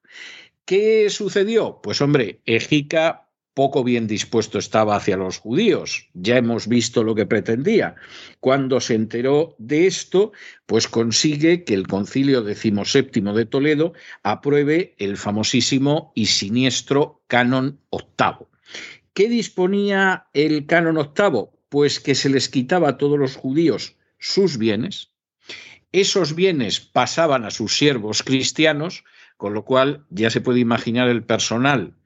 ¿Qué 0.64 1.08
sucedió? 1.08 1.80
Pues 1.82 2.00
hombre, 2.00 2.42
Ejica 2.46 3.29
poco 3.54 3.84
bien 3.84 4.06
dispuesto 4.06 4.58
estaba 4.58 4.96
hacia 4.96 5.16
los 5.16 5.38
judíos. 5.38 6.08
Ya 6.14 6.36
hemos 6.36 6.68
visto 6.68 7.04
lo 7.04 7.14
que 7.14 7.26
pretendía. 7.26 7.96
Cuando 8.40 8.80
se 8.80 8.94
enteró 8.94 9.54
de 9.58 9.86
esto, 9.86 10.32
pues 10.66 10.88
consigue 10.88 11.64
que 11.64 11.74
el 11.74 11.86
concilio 11.86 12.42
decimoséptimo 12.42 13.34
de 13.34 13.46
Toledo 13.46 13.92
apruebe 14.22 14.94
el 14.98 15.16
famosísimo 15.16 16.12
y 16.14 16.26
siniestro 16.26 17.22
canon 17.26 17.80
octavo. 17.90 18.48
¿Qué 19.12 19.28
disponía 19.28 20.28
el 20.32 20.66
canon 20.66 20.96
octavo? 20.96 21.58
Pues 21.68 22.00
que 22.00 22.14
se 22.14 22.28
les 22.28 22.48
quitaba 22.48 22.90
a 22.90 22.98
todos 22.98 23.18
los 23.18 23.36
judíos 23.36 23.96
sus 24.18 24.58
bienes, 24.58 25.10
esos 25.92 26.36
bienes 26.36 26.78
pasaban 26.78 27.44
a 27.44 27.50
sus 27.50 27.76
siervos 27.76 28.22
cristianos, 28.22 29.04
con 29.36 29.54
lo 29.54 29.64
cual 29.64 30.06
ya 30.10 30.30
se 30.30 30.40
puede 30.40 30.60
imaginar 30.60 31.08
el 31.08 31.24
personal 31.24 31.96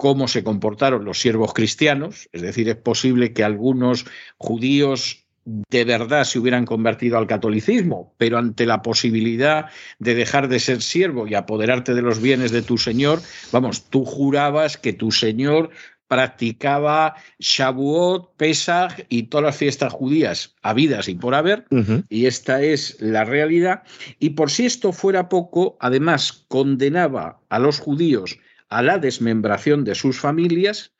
cómo 0.00 0.28
se 0.28 0.42
comportaron 0.42 1.04
los 1.04 1.20
siervos 1.20 1.52
cristianos, 1.52 2.30
es 2.32 2.40
decir, 2.40 2.70
es 2.70 2.76
posible 2.76 3.34
que 3.34 3.44
algunos 3.44 4.06
judíos 4.38 5.26
de 5.44 5.84
verdad 5.84 6.24
se 6.24 6.38
hubieran 6.38 6.64
convertido 6.64 7.18
al 7.18 7.26
catolicismo, 7.26 8.14
pero 8.16 8.38
ante 8.38 8.64
la 8.64 8.80
posibilidad 8.80 9.66
de 9.98 10.14
dejar 10.14 10.48
de 10.48 10.58
ser 10.58 10.80
siervo 10.80 11.26
y 11.26 11.34
apoderarte 11.34 11.92
de 11.92 12.00
los 12.00 12.22
bienes 12.22 12.50
de 12.50 12.62
tu 12.62 12.78
Señor, 12.78 13.20
vamos, 13.52 13.90
tú 13.90 14.06
jurabas 14.06 14.78
que 14.78 14.94
tu 14.94 15.12
Señor 15.12 15.68
practicaba 16.08 17.16
Shavuot, 17.38 18.38
Pesach 18.38 19.04
y 19.10 19.24
todas 19.24 19.44
las 19.44 19.56
fiestas 19.58 19.92
judías 19.92 20.54
habidas 20.62 21.08
y 21.08 21.14
por 21.14 21.34
haber, 21.34 21.66
y 22.08 22.24
esta 22.24 22.62
es 22.62 22.96
la 23.00 23.24
realidad. 23.24 23.82
Y 24.18 24.30
por 24.30 24.50
si 24.50 24.64
esto 24.64 24.92
fuera 24.92 25.28
poco, 25.28 25.76
además 25.78 26.46
condenaba 26.48 27.40
a 27.50 27.58
los 27.58 27.78
judíos 27.78 28.38
a 28.70 28.82
la 28.82 28.98
desmembración 28.98 29.84
de 29.84 29.94
sus 29.94 30.18
familias, 30.18 30.92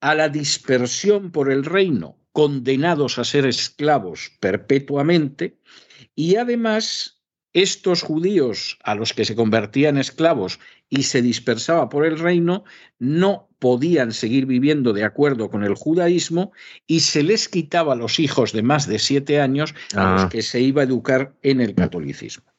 a 0.00 0.14
la 0.14 0.28
dispersión 0.28 1.32
por 1.32 1.50
el 1.50 1.64
reino, 1.64 2.18
condenados 2.32 3.18
a 3.18 3.24
ser 3.24 3.46
esclavos 3.46 4.32
perpetuamente, 4.40 5.58
y 6.14 6.36
además 6.36 7.22
estos 7.54 8.02
judíos 8.02 8.78
a 8.82 8.94
los 8.94 9.14
que 9.14 9.24
se 9.24 9.36
convertían 9.36 9.96
esclavos 9.96 10.58
y 10.88 11.04
se 11.04 11.22
dispersaba 11.22 11.88
por 11.88 12.04
el 12.04 12.18
reino, 12.18 12.64
no 12.98 13.48
podían 13.60 14.12
seguir 14.12 14.44
viviendo 14.44 14.92
de 14.92 15.04
acuerdo 15.04 15.48
con 15.48 15.64
el 15.64 15.74
judaísmo 15.74 16.52
y 16.86 17.00
se 17.00 17.22
les 17.22 17.48
quitaba 17.48 17.94
a 17.94 17.96
los 17.96 18.18
hijos 18.18 18.52
de 18.52 18.62
más 18.62 18.86
de 18.88 18.98
siete 18.98 19.40
años 19.40 19.74
a 19.94 20.12
los 20.12 20.22
ah. 20.24 20.28
que 20.28 20.42
se 20.42 20.60
iba 20.60 20.82
a 20.82 20.84
educar 20.84 21.34
en 21.42 21.60
el 21.60 21.74
catolicismo. 21.74 22.53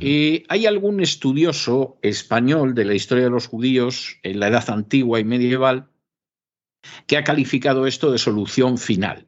Eh, 0.00 0.44
hay 0.48 0.66
algún 0.66 1.00
estudioso 1.00 1.98
español 2.02 2.74
de 2.74 2.84
la 2.84 2.94
historia 2.94 3.24
de 3.24 3.30
los 3.30 3.46
judíos 3.46 4.18
en 4.22 4.40
la 4.40 4.48
edad 4.48 4.68
antigua 4.70 5.20
y 5.20 5.24
medieval 5.24 5.88
que 7.06 7.16
ha 7.16 7.24
calificado 7.24 7.86
esto 7.86 8.10
de 8.10 8.18
solución 8.18 8.78
final, 8.78 9.26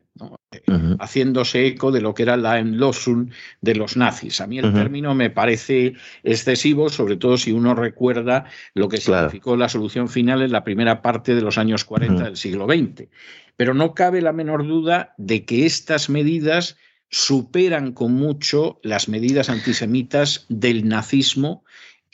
haciéndose 0.99 1.67
eco 1.67 1.93
de 1.93 2.01
lo 2.01 2.15
que 2.15 2.23
era 2.23 2.37
la 2.37 2.59
Enlosung 2.59 3.31
de 3.61 3.75
los 3.75 3.97
nazis. 3.97 4.41
A 4.41 4.47
mí 4.47 4.59
el 4.59 4.73
término 4.73 5.15
me 5.15 5.31
parece 5.31 5.95
excesivo, 6.23 6.89
sobre 6.89 7.17
todo 7.17 7.37
si 7.37 7.53
uno 7.53 7.75
recuerda 7.75 8.47
lo 8.75 8.89
que 8.89 8.99
significó 8.99 9.57
la 9.57 9.69
solución 9.69 10.09
final 10.09 10.43
en 10.43 10.53
la 10.53 10.65
primera 10.65 11.03
parte 11.03 11.35
de 11.35 11.43
los 11.43 11.59
años 11.59 11.85
40 11.85 12.25
del 12.25 12.37
siglo 12.37 12.67
XX. 12.67 13.09
Pero 13.57 13.75
no 13.75 13.93
cabe 13.95 14.23
la 14.23 14.33
menor 14.33 14.67
duda 14.67 15.15
de 15.19 15.45
que 15.45 15.67
estas 15.67 16.09
medidas 16.09 16.77
superan 17.11 17.93
con 17.93 18.13
mucho 18.13 18.81
las 18.83 19.09
medidas 19.09 19.49
antisemitas 19.49 20.47
del 20.49 20.89
nazismo 20.89 21.65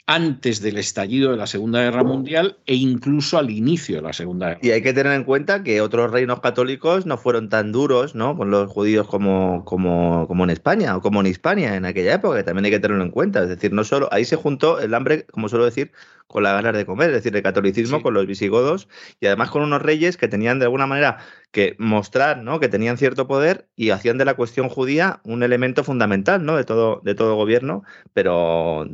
antes 0.07 0.61
del 0.61 0.77
estallido 0.77 1.31
de 1.31 1.37
la 1.37 1.47
Segunda 1.47 1.81
Guerra 1.81 2.03
Mundial 2.03 2.57
e 2.67 2.75
incluso 2.75 3.39
al 3.39 3.49
inicio 3.49 3.95
de 3.95 4.01
la 4.03 4.13
Segunda 4.13 4.49
Guerra. 4.49 4.59
Y 4.61 4.71
hay 4.71 4.81
que 4.83 4.93
tener 4.93 5.13
en 5.13 5.23
cuenta 5.23 5.63
que 5.63 5.81
otros 5.81 6.11
reinos 6.11 6.41
católicos 6.41 7.05
no 7.05 7.17
fueron 7.17 7.49
tan 7.49 7.71
duros 7.71 8.13
¿no? 8.13 8.37
con 8.37 8.51
los 8.51 8.69
judíos 8.71 9.07
como, 9.07 9.65
como, 9.65 10.27
como 10.27 10.43
en 10.43 10.51
España 10.51 10.95
o 10.95 11.01
como 11.01 11.21
en 11.21 11.27
Hispania 11.27 11.75
en 11.75 11.85
aquella 11.85 12.13
época, 12.13 12.37
que 12.37 12.43
también 12.43 12.65
hay 12.65 12.71
que 12.71 12.79
tenerlo 12.79 13.03
en 13.03 13.11
cuenta. 13.11 13.41
Es 13.41 13.49
decir, 13.49 13.73
no 13.73 13.83
solo 13.83 14.07
ahí 14.11 14.25
se 14.25 14.35
juntó 14.35 14.79
el 14.79 14.93
hambre, 14.93 15.25
como 15.25 15.49
suelo 15.49 15.65
decir, 15.65 15.91
con 16.27 16.43
la 16.43 16.53
ganas 16.53 16.73
de 16.73 16.85
comer, 16.85 17.09
es 17.09 17.15
decir, 17.17 17.35
el 17.35 17.43
catolicismo 17.43 18.01
con 18.01 18.13
los 18.13 18.25
visigodos 18.25 18.87
y 19.19 19.27
además 19.27 19.51
con 19.51 19.61
unos 19.61 19.81
reyes 19.81 20.17
que 20.17 20.27
tenían 20.27 20.59
de 20.59 20.65
alguna 20.65 20.87
manera 20.87 21.19
que 21.51 21.75
mostrar 21.79 22.39
¿no? 22.39 22.59
que 22.59 22.67
tenían 22.67 22.97
cierto 22.97 23.27
poder 23.27 23.67
y 23.75 23.91
hacían 23.91 24.17
de 24.17 24.25
la 24.25 24.33
cuestión 24.33 24.67
judía 24.67 25.21
un 25.23 25.43
elemento 25.43 25.83
fundamental 25.83 26.43
¿no? 26.43 26.57
de, 26.57 26.63
todo, 26.63 26.99
de 27.03 27.15
todo 27.15 27.35
gobierno, 27.35 27.83
pero 28.13 28.85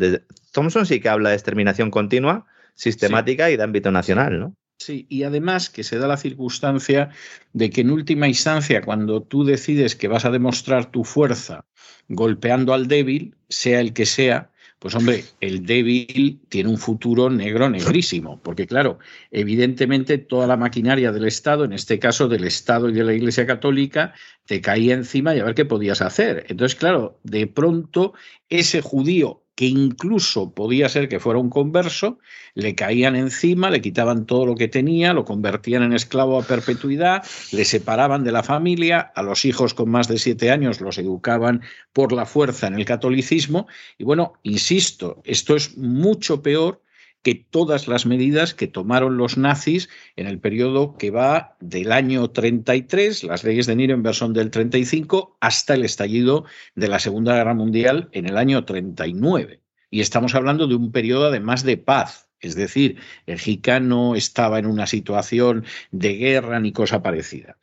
Thompson 0.52 0.86
sí 0.86 1.00
que 1.00 1.10
habla 1.10 1.30
de 1.30 1.36
exterminación 1.36 1.92
continua, 1.92 2.46
sistemática 2.76 3.50
y 3.50 3.58
de 3.58 3.64
ámbito 3.64 3.92
nacional, 3.92 4.40
¿no? 4.40 4.56
Sí, 4.80 5.06
y 5.10 5.24
además 5.24 5.70
que 5.70 5.84
se 5.84 6.00
da 6.00 6.08
la 6.08 6.18
circunstancia 6.18 7.10
de 7.54 7.70
que 7.70 7.82
en 7.82 7.92
última 7.92 8.28
instancia, 8.28 8.82
cuando 8.82 9.22
tú 9.22 9.44
decides 9.44 9.96
que 9.96 10.08
vas 10.08 10.26
a 10.26 10.32
demostrar 10.32 10.90
tu 10.90 11.04
fuerza 11.04 11.66
golpeando 12.08 12.74
al 12.74 12.88
débil, 12.88 13.36
sea 13.48 13.80
el 13.80 13.94
que 13.94 14.08
sea, 14.08 14.50
pues 14.80 14.96
hombre, 14.96 15.24
el 15.40 15.68
débil 15.68 16.42
tiene 16.50 16.72
un 16.72 16.80
futuro 16.80 17.30
negro, 17.30 17.70
negrísimo, 17.70 18.42
porque 18.42 18.66
claro, 18.66 18.98
evidentemente 19.30 20.18
toda 20.18 20.48
la 20.48 20.58
maquinaria 20.58 21.12
del 21.12 21.26
Estado, 21.26 21.66
en 21.66 21.74
este 21.74 22.00
caso 22.00 22.28
del 22.28 22.46
Estado 22.46 22.90
y 22.90 22.94
de 22.94 23.04
la 23.04 23.14
Iglesia 23.14 23.46
Católica, 23.46 24.16
te 24.48 24.60
caía 24.62 24.96
encima 24.96 25.36
y 25.36 25.40
a 25.40 25.44
ver 25.44 25.54
qué 25.54 25.66
podías 25.66 26.02
hacer. 26.02 26.48
Entonces, 26.50 26.76
claro, 26.76 27.20
de 27.22 27.46
pronto 27.46 28.16
ese 28.50 28.82
judío 28.82 29.41
que 29.56 29.66
incluso 29.66 30.54
podía 30.54 30.90
ser 30.90 31.10
que 31.10 31.20
fuera 31.20 31.40
un 31.40 31.50
converso, 31.50 32.20
le 32.54 32.76
caían 32.76 33.16
encima, 33.16 33.70
le 33.70 33.82
quitaban 33.82 34.26
todo 34.26 34.46
lo 34.46 34.56
que 34.56 34.68
tenía, 34.68 35.14
lo 35.14 35.26
convertían 35.26 35.84
en 35.84 35.94
esclavo 35.94 36.40
a 36.40 36.44
perpetuidad, 36.44 37.24
le 37.52 37.66
separaban 37.66 38.24
de 38.24 38.32
la 38.32 38.44
familia, 38.44 39.00
a 39.00 39.24
los 39.24 39.46
hijos 39.46 39.74
con 39.74 39.90
más 39.90 40.08
de 40.08 40.18
siete 40.18 40.52
años 40.52 40.82
los 40.82 40.98
educaban 40.98 41.62
por 41.94 42.14
la 42.14 42.26
fuerza 42.26 42.68
en 42.68 42.76
el 42.76 42.86
catolicismo. 42.86 43.68
Y 43.98 44.04
bueno, 44.04 44.34
insisto, 44.44 45.22
esto 45.26 45.56
es 45.56 45.78
mucho 45.78 46.42
peor 46.42 46.82
que 47.22 47.36
todas 47.36 47.88
las 47.88 48.06
medidas 48.06 48.54
que 48.54 48.68
tomaron 48.68 49.18
los 49.18 49.38
nazis 49.38 49.90
en 50.16 50.28
el 50.28 50.40
periodo 50.40 50.96
que 50.98 51.12
va 51.12 51.56
del 51.60 51.92
año 51.92 52.30
33, 52.32 53.24
las 53.24 53.44
leyes 53.44 53.68
de 53.68 53.76
Nuremberg 53.76 54.16
son 54.16 54.34
del 54.34 54.50
35, 54.50 55.38
hasta 55.40 55.76
el 55.76 55.84
estallido 55.84 56.46
de 56.76 56.88
la 56.88 57.00
Segunda 57.00 57.36
Guerra 57.36 57.54
Mundial 57.54 58.10
en 58.14 58.26
el 58.26 58.38
año 58.38 58.66
39. 58.66 59.62
Y 59.90 60.02
estamos 60.02 60.36
hablando 60.36 60.68
de 60.68 60.76
un 60.76 60.92
periodo 60.92 61.28
además 61.28 61.64
de 61.64 61.78
paz. 61.78 62.31
Es 62.42 62.56
decir, 62.56 62.98
el 63.28 63.40
no 63.88 64.16
estaba 64.16 64.60
en 64.60 64.66
una 64.66 64.88
situación 64.88 65.64
de 65.92 66.16
guerra 66.16 66.60
ni 66.60 66.72
cosa 66.72 67.02
parecida. 67.02 67.58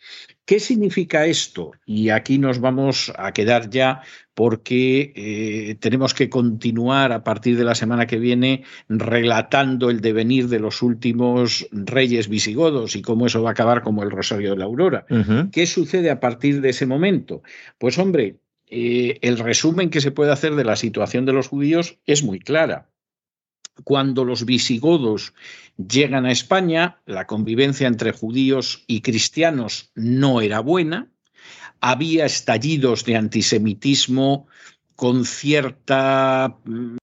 ¿Qué 0.45 0.61
significa 0.61 1.27
esto? 1.27 1.73
Y 1.85 2.09
aquí 2.09 2.39
nos 2.39 2.61
vamos 2.61 3.13
a 3.19 3.33
quedar 3.33 3.69
ya 3.69 4.01
porque 4.33 5.13
eh, 5.15 5.75
tenemos 5.81 6.15
que 6.15 6.31
continuar 6.31 7.13
a 7.13 7.23
partir 7.23 7.59
de 7.59 7.65
la 7.65 7.75
semana 7.75 8.07
que 8.07 8.19
viene 8.19 8.63
relatando 8.89 9.91
el 9.91 10.01
devenir 10.01 10.49
de 10.49 10.61
los 10.61 10.81
últimos 10.81 11.69
reyes 11.73 12.29
visigodos 12.29 12.97
y 12.97 13.03
cómo 13.03 13.27
eso 13.27 13.43
va 13.43 13.51
a 13.51 13.53
acabar 13.53 13.83
como 13.83 14.03
el 14.05 14.11
Rosario 14.11 14.53
de 14.53 14.57
la 14.57 14.65
Aurora. 14.65 15.05
¿Qué 15.53 15.67
sucede 15.67 16.09
a 16.11 16.21
partir 16.21 16.61
de 16.61 16.71
ese 16.71 16.87
momento? 16.87 17.43
Pues 17.79 17.99
hombre, 17.99 18.37
eh, 18.71 19.19
el 19.23 19.39
resumen 19.39 19.91
que 19.91 20.01
se 20.01 20.13
puede 20.13 20.33
hacer 20.33 20.55
de 20.55 20.65
la 20.65 20.77
situación 20.77 21.27
de 21.27 21.33
los 21.33 21.49
judíos 21.49 21.99
es 22.07 22.23
muy 22.23 22.39
clara. 22.39 22.89
Cuando 23.85 24.25
los 24.25 24.45
visigodos 24.45 25.35
llegan 25.77 26.27
a 26.27 26.33
España, 26.33 27.01
la 27.07 27.27
convivencia 27.27 27.87
entre 27.87 28.13
judíos 28.13 28.85
y 28.87 29.01
cristianos 29.01 29.91
no 29.95 30.41
era 30.41 30.61
buena, 30.61 31.09
había 31.81 32.27
estallidos 32.27 33.05
de 33.05 33.17
antisemitismo 33.17 34.47
con 34.97 35.25
cierta, 35.25 36.59
mm, 36.65 36.97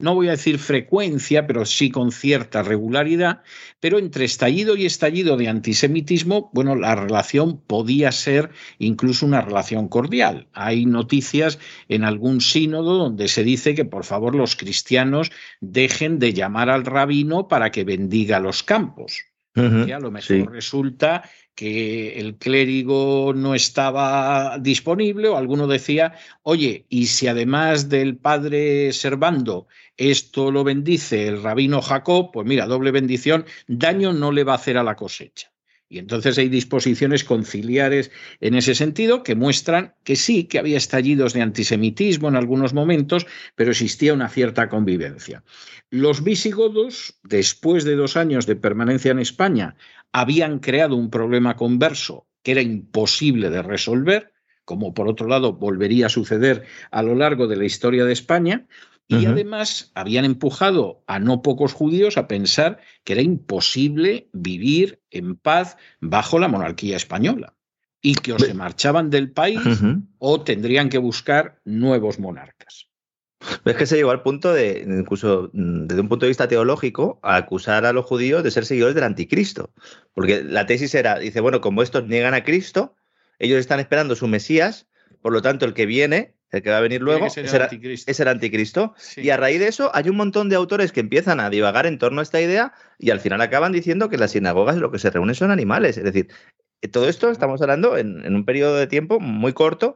no 0.00 0.14
voy 0.14 0.28
a 0.28 0.32
decir 0.32 0.58
frecuencia, 0.58 1.46
pero 1.46 1.64
sí 1.64 1.90
con 1.90 2.10
cierta 2.10 2.62
regularidad, 2.62 3.42
pero 3.80 3.98
entre 3.98 4.24
estallido 4.24 4.76
y 4.76 4.86
estallido 4.86 5.36
de 5.36 5.48
antisemitismo, 5.48 6.50
bueno, 6.52 6.74
la 6.74 6.94
relación 6.94 7.60
podía 7.60 8.10
ser 8.12 8.50
incluso 8.78 9.26
una 9.26 9.40
relación 9.40 9.88
cordial. 9.88 10.48
Hay 10.52 10.86
noticias 10.86 11.58
en 11.88 12.04
algún 12.04 12.40
sínodo 12.40 12.96
donde 12.96 13.28
se 13.28 13.44
dice 13.44 13.74
que 13.74 13.84
por 13.84 14.04
favor 14.04 14.34
los 14.34 14.56
cristianos 14.56 15.30
dejen 15.60 16.18
de 16.18 16.32
llamar 16.32 16.70
al 16.70 16.84
rabino 16.84 17.48
para 17.48 17.70
que 17.70 17.84
bendiga 17.84 18.40
los 18.40 18.62
campos. 18.62 19.24
a 19.92 19.98
lo 19.98 20.10
mejor 20.10 20.52
resulta 20.52 21.24
que 21.60 22.18
el 22.18 22.36
clérigo 22.36 23.34
no 23.36 23.54
estaba 23.54 24.56
disponible 24.58 25.28
o 25.28 25.36
alguno 25.36 25.66
decía, 25.66 26.14
oye, 26.42 26.86
y 26.88 27.08
si 27.08 27.28
además 27.28 27.90
del 27.90 28.16
padre 28.16 28.94
Servando 28.94 29.68
esto 29.98 30.50
lo 30.50 30.64
bendice 30.64 31.28
el 31.28 31.42
rabino 31.42 31.82
Jacob, 31.82 32.30
pues 32.32 32.46
mira, 32.46 32.64
doble 32.64 32.92
bendición, 32.92 33.44
daño 33.68 34.14
no 34.14 34.32
le 34.32 34.44
va 34.44 34.52
a 34.52 34.56
hacer 34.56 34.78
a 34.78 34.82
la 34.82 34.96
cosecha. 34.96 35.52
Y 35.92 35.98
entonces 35.98 36.38
hay 36.38 36.48
disposiciones 36.48 37.24
conciliares 37.24 38.12
en 38.40 38.54
ese 38.54 38.76
sentido 38.76 39.24
que 39.24 39.34
muestran 39.34 39.94
que 40.04 40.14
sí, 40.14 40.44
que 40.44 40.60
había 40.60 40.78
estallidos 40.78 41.32
de 41.34 41.42
antisemitismo 41.42 42.28
en 42.28 42.36
algunos 42.36 42.72
momentos, 42.72 43.26
pero 43.56 43.72
existía 43.72 44.14
una 44.14 44.28
cierta 44.28 44.68
convivencia. 44.68 45.42
Los 45.90 46.22
visigodos, 46.22 47.18
después 47.24 47.82
de 47.82 47.96
dos 47.96 48.16
años 48.16 48.46
de 48.46 48.54
permanencia 48.54 49.10
en 49.10 49.18
España, 49.18 49.74
habían 50.12 50.58
creado 50.58 50.96
un 50.96 51.10
problema 51.10 51.56
converso 51.56 52.26
que 52.42 52.52
era 52.52 52.62
imposible 52.62 53.50
de 53.50 53.62
resolver, 53.62 54.32
como 54.64 54.94
por 54.94 55.08
otro 55.08 55.28
lado 55.28 55.54
volvería 55.54 56.06
a 56.06 56.10
suceder 56.10 56.64
a 56.90 57.02
lo 57.02 57.14
largo 57.14 57.46
de 57.46 57.56
la 57.56 57.64
historia 57.64 58.04
de 58.04 58.12
España, 58.12 58.66
y 59.08 59.26
además 59.26 59.90
habían 59.96 60.24
empujado 60.24 61.02
a 61.08 61.18
no 61.18 61.42
pocos 61.42 61.72
judíos 61.72 62.16
a 62.16 62.28
pensar 62.28 62.78
que 63.02 63.14
era 63.14 63.22
imposible 63.22 64.28
vivir 64.32 65.02
en 65.10 65.34
paz 65.34 65.76
bajo 66.00 66.38
la 66.38 66.46
monarquía 66.46 66.96
española 66.96 67.56
y 68.00 68.14
que 68.14 68.32
o 68.34 68.38
se 68.38 68.54
marchaban 68.54 69.10
del 69.10 69.32
país 69.32 69.60
o 70.18 70.42
tendrían 70.42 70.88
que 70.88 70.98
buscar 70.98 71.60
nuevos 71.64 72.20
monarcas. 72.20 72.89
Es 73.64 73.76
que 73.76 73.86
se 73.86 73.96
llegó 73.96 74.10
al 74.10 74.22
punto 74.22 74.52
de, 74.52 74.84
incluso 74.86 75.50
mm, 75.52 75.86
desde 75.86 76.00
un 76.00 76.08
punto 76.08 76.26
de 76.26 76.30
vista 76.30 76.48
teológico, 76.48 77.18
a 77.22 77.36
acusar 77.36 77.86
a 77.86 77.92
los 77.92 78.04
judíos 78.04 78.42
de 78.42 78.50
ser 78.50 78.66
seguidores 78.66 78.94
del 78.94 79.04
anticristo. 79.04 79.72
Porque 80.14 80.42
la 80.42 80.66
tesis 80.66 80.94
era, 80.94 81.18
dice, 81.18 81.40
bueno, 81.40 81.60
como 81.60 81.82
estos 81.82 82.06
niegan 82.06 82.34
a 82.34 82.44
Cristo, 82.44 82.96
ellos 83.38 83.58
están 83.58 83.80
esperando 83.80 84.14
su 84.14 84.28
Mesías, 84.28 84.86
por 85.22 85.32
lo 85.32 85.42
tanto 85.42 85.64
el 85.64 85.74
que 85.74 85.86
viene, 85.86 86.34
el 86.50 86.62
que 86.62 86.70
va 86.70 86.78
a 86.78 86.82
venir 86.82 87.00
luego, 87.00 87.26
es 87.26 87.36
el, 87.36 88.28
anticristo. 88.28 88.94
Y 89.16 89.30
a 89.30 89.36
raíz 89.36 89.60
de 89.60 89.68
eso 89.68 89.90
hay 89.94 90.08
un 90.08 90.16
montón 90.16 90.48
de 90.48 90.56
autores 90.56 90.92
que 90.92 91.00
empiezan 91.00 91.40
a 91.40 91.48
divagar 91.48 91.86
en 91.86 91.98
torno 91.98 92.20
a 92.20 92.22
esta 92.22 92.40
idea 92.40 92.72
y 92.98 93.10
al 93.10 93.20
final 93.20 93.40
acaban 93.40 93.72
diciendo 93.72 94.08
que 94.08 94.18
las 94.18 94.32
sinagogas 94.32 94.76
lo 94.76 94.90
que 94.90 94.98
se 94.98 95.10
reúnen 95.10 95.34
son 95.34 95.50
animales. 95.52 95.96
Es 95.96 96.04
decir, 96.04 96.28
todo 96.90 97.08
esto 97.08 97.30
estamos 97.30 97.62
hablando 97.62 97.96
en 97.96 98.34
un 98.34 98.44
periodo 98.44 98.76
de 98.76 98.88
tiempo 98.88 99.20
muy 99.20 99.52
corto, 99.52 99.94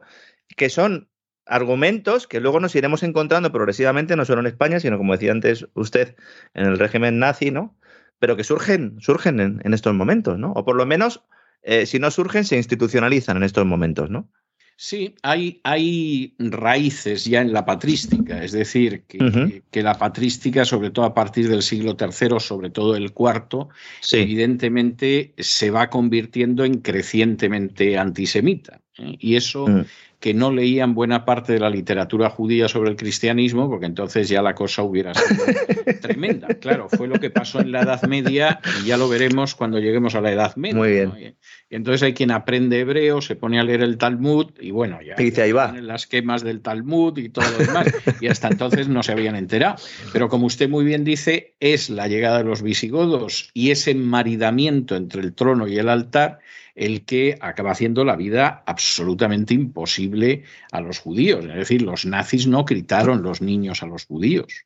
que 0.55 0.69
son 0.69 1.09
argumentos 1.45 2.27
que 2.27 2.39
luego 2.39 2.59
nos 2.59 2.75
iremos 2.75 3.03
encontrando 3.03 3.51
progresivamente, 3.51 4.15
no 4.15 4.25
solo 4.25 4.41
en 4.41 4.47
España, 4.47 4.79
sino 4.79 4.97
como 4.97 5.13
decía 5.13 5.31
antes 5.31 5.67
usted, 5.73 6.15
en 6.53 6.65
el 6.65 6.79
régimen 6.79 7.19
nazi, 7.19 7.51
¿no? 7.51 7.77
Pero 8.19 8.35
que 8.35 8.43
surgen, 8.43 8.97
surgen 8.99 9.39
en, 9.39 9.73
estos 9.73 9.93
momentos, 9.93 10.39
¿no? 10.39 10.51
O 10.53 10.65
por 10.65 10.75
lo 10.75 10.85
menos, 10.85 11.23
eh, 11.61 11.85
si 11.85 11.99
no 11.99 12.09
surgen, 12.11 12.45
se 12.45 12.57
institucionalizan 12.57 13.37
en 13.37 13.43
estos 13.43 13.65
momentos, 13.65 14.09
¿no? 14.09 14.29
Sí, 14.77 15.15
hay, 15.23 15.61
hay 15.63 16.35
raíces 16.37 17.23
ya 17.23 17.39
en 17.39 17.53
la 17.53 17.65
patrística, 17.65 18.43
es 18.43 18.51
decir, 18.51 19.03
que, 19.07 19.63
que, 19.71 19.83
la 19.83 19.97
patrística, 19.97 20.65
sobre 20.65 20.89
todo 20.89 21.05
a 21.05 21.13
partir 21.13 21.47
del 21.47 21.61
siglo 21.61 21.95
III, 21.97 22.39
sobre 22.41 22.69
todo 22.71 22.97
el 22.97 23.13
cuarto, 23.13 23.69
evidentemente 24.11 25.33
se 25.37 25.71
va 25.71 25.89
convirtiendo 25.89 26.65
en 26.65 26.81
crecientemente 26.81 27.97
antisemita. 27.97 28.81
¿eh? 28.97 29.15
Y 29.17 29.37
eso 29.37 29.65
mm 29.65 29.85
que 30.25 30.33
no 30.33 30.51
leían 30.51 30.95
buena 30.95 31.23
parte 31.23 31.53
de 31.53 31.59
la 31.59 31.69
literatura 31.69 32.31
judía 32.31 32.67
sobre 32.67 32.89
el 32.89 32.95
cristianismo, 32.95 33.69
porque 33.69 33.85
entonces 33.85 34.27
ya 34.27 34.41
la 34.41 34.55
cosa 34.55 34.81
hubiera 34.81 35.13
sido 35.13 35.45
tremenda. 36.01 36.47
Claro, 36.47 36.89
fue 36.89 37.07
lo 37.07 37.19
que 37.19 37.29
pasó 37.29 37.59
en 37.59 37.71
la 37.71 37.83
Edad 37.83 38.01
Media 38.07 38.59
y 38.81 38.87
ya 38.87 38.97
lo 38.97 39.07
veremos 39.07 39.53
cuando 39.53 39.77
lleguemos 39.77 40.15
a 40.15 40.21
la 40.21 40.31
Edad 40.31 40.55
Media. 40.55 40.77
Muy 40.77 40.89
bien. 40.89 41.35
Y 41.69 41.75
entonces 41.75 42.01
hay 42.01 42.15
quien 42.15 42.31
aprende 42.31 42.79
hebreo, 42.79 43.21
se 43.21 43.35
pone 43.35 43.59
a 43.59 43.63
leer 43.63 43.83
el 43.83 43.99
Talmud 43.99 44.51
y 44.59 44.71
bueno, 44.71 44.97
ya 44.99 45.13
y 45.21 45.39
ahí 45.39 45.51
va. 45.51 45.73
las 45.73 46.07
quemas 46.07 46.43
del 46.43 46.61
Talmud 46.61 47.15
y 47.19 47.29
todo 47.29 47.45
lo 47.51 47.63
demás. 47.63 47.93
y 48.19 48.25
hasta 48.25 48.47
entonces 48.47 48.87
no 48.87 49.03
se 49.03 49.11
habían 49.11 49.35
enterado. 49.35 49.75
Pero 50.11 50.27
como 50.27 50.47
usted 50.47 50.67
muy 50.67 50.85
bien 50.85 51.03
dice, 51.03 51.53
es 51.59 51.91
la 51.91 52.07
llegada 52.07 52.39
de 52.39 52.45
los 52.45 52.63
visigodos 52.63 53.51
y 53.53 53.69
ese 53.69 53.93
maridamiento 53.93 54.95
entre 54.95 55.21
el 55.21 55.35
trono 55.35 55.67
y 55.67 55.77
el 55.77 55.87
altar 55.87 56.39
el 56.75 57.05
que 57.05 57.37
acaba 57.39 57.71
haciendo 57.71 58.03
la 58.03 58.17
vida 58.17 58.63
absolutamente 58.65 59.53
imposible 59.53 60.43
a 60.71 60.81
los 60.81 60.99
judíos. 60.99 61.45
Es 61.45 61.55
decir, 61.55 61.81
los 61.81 62.05
nazis 62.05 62.47
no 62.47 62.65
gritaron 62.65 63.23
los 63.23 63.41
niños 63.41 63.81
a 63.81 63.87
los 63.87 64.05
judíos. 64.05 64.65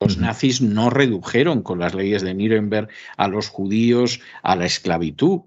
Los 0.00 0.16
nazis 0.18 0.60
no 0.60 0.90
redujeron 0.90 1.62
con 1.62 1.78
las 1.78 1.94
leyes 1.94 2.22
de 2.22 2.34
Nuremberg 2.34 2.88
a 3.16 3.28
los 3.28 3.48
judíos 3.48 4.20
a 4.42 4.56
la 4.56 4.66
esclavitud. 4.66 5.42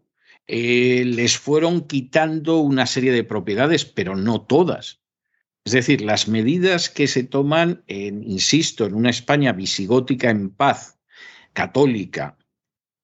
Eh, 0.48 1.04
les 1.06 1.38
fueron 1.38 1.82
quitando 1.82 2.60
una 2.60 2.86
serie 2.86 3.12
de 3.12 3.24
propiedades, 3.24 3.84
pero 3.84 4.16
no 4.16 4.42
todas. 4.42 5.02
Es 5.66 5.74
decir, 5.74 6.02
las 6.02 6.28
medidas 6.28 6.90
que 6.92 7.08
se 7.08 7.24
toman, 7.24 7.84
en, 7.88 8.24
insisto, 8.24 8.86
en 8.86 8.94
una 8.94 9.10
España 9.10 9.52
visigótica 9.52 10.30
en 10.30 10.52
paz, 10.52 11.00
católica, 11.54 12.38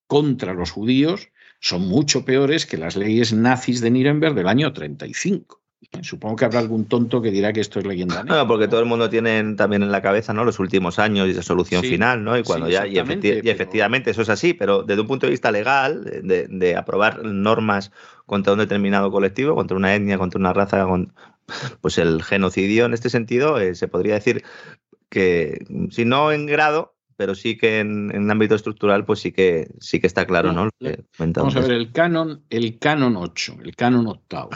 contra 0.06 0.54
los 0.54 0.70
judíos, 0.70 1.31
son 1.62 1.86
mucho 1.86 2.24
peores 2.24 2.66
que 2.66 2.76
las 2.76 2.96
leyes 2.96 3.32
nazis 3.32 3.80
de 3.80 3.90
Nuremberg 3.90 4.34
del 4.34 4.48
año 4.48 4.72
35. 4.72 5.62
Supongo 6.02 6.36
que 6.36 6.44
habrá 6.44 6.58
algún 6.58 6.86
tonto 6.86 7.22
que 7.22 7.30
dirá 7.30 7.52
que 7.52 7.60
esto 7.60 7.78
es 7.78 7.86
leyenda 7.86 8.24
No, 8.24 8.46
porque 8.48 8.66
todo 8.66 8.80
el 8.80 8.86
mundo 8.86 9.08
tiene 9.10 9.54
también 9.54 9.82
en 9.82 9.92
la 9.92 10.02
cabeza 10.02 10.32
¿no? 10.32 10.44
los 10.44 10.58
últimos 10.58 10.98
años 10.98 11.28
y 11.28 11.30
esa 11.30 11.42
solución 11.42 11.82
final, 11.82 12.24
¿no? 12.24 12.36
Y 12.36 12.42
cuando 12.42 12.68
ya, 12.68 12.86
y, 12.86 12.98
efectivamente 12.98 14.10
eso 14.10 14.22
es 14.22 14.28
así, 14.28 14.54
pero 14.54 14.82
desde 14.82 15.02
un 15.02 15.06
punto 15.06 15.26
de 15.26 15.30
vista 15.30 15.52
legal, 15.52 16.02
de, 16.24 16.76
aprobar 16.76 17.24
normas 17.24 17.92
contra 18.26 18.54
un 18.54 18.58
determinado 18.58 19.12
colectivo, 19.12 19.54
contra 19.54 19.76
una 19.76 19.94
etnia, 19.94 20.18
contra 20.18 20.40
una 20.40 20.52
raza, 20.52 20.84
con, 20.84 21.12
pues 21.80 21.98
el 21.98 22.22
genocidio 22.22 22.86
en 22.86 22.94
este 22.94 23.08
sentido 23.08 23.60
eh, 23.60 23.76
se 23.76 23.86
podría 23.86 24.14
decir 24.14 24.44
que, 25.08 25.64
si 25.90 26.04
no 26.04 26.32
en 26.32 26.46
grado, 26.46 26.91
pero 27.22 27.36
sí 27.36 27.56
que 27.56 27.78
en, 27.78 28.28
ámbito 28.32 28.56
estructural, 28.56 29.04
pues 29.04 29.20
sí 29.20 29.30
que 29.30 29.68
sí 29.78 30.00
que 30.00 30.08
está 30.08 30.26
claro, 30.26 30.52
¿no? 30.52 30.70
Vamos 31.18 31.54
a 31.54 31.60
ver, 31.60 31.70
el 31.70 31.92
canon, 31.92 32.42
el 32.50 32.80
canon 32.80 33.16
8, 33.16 33.58
el 33.62 33.76
canon 33.76 34.08
octavo 34.08 34.50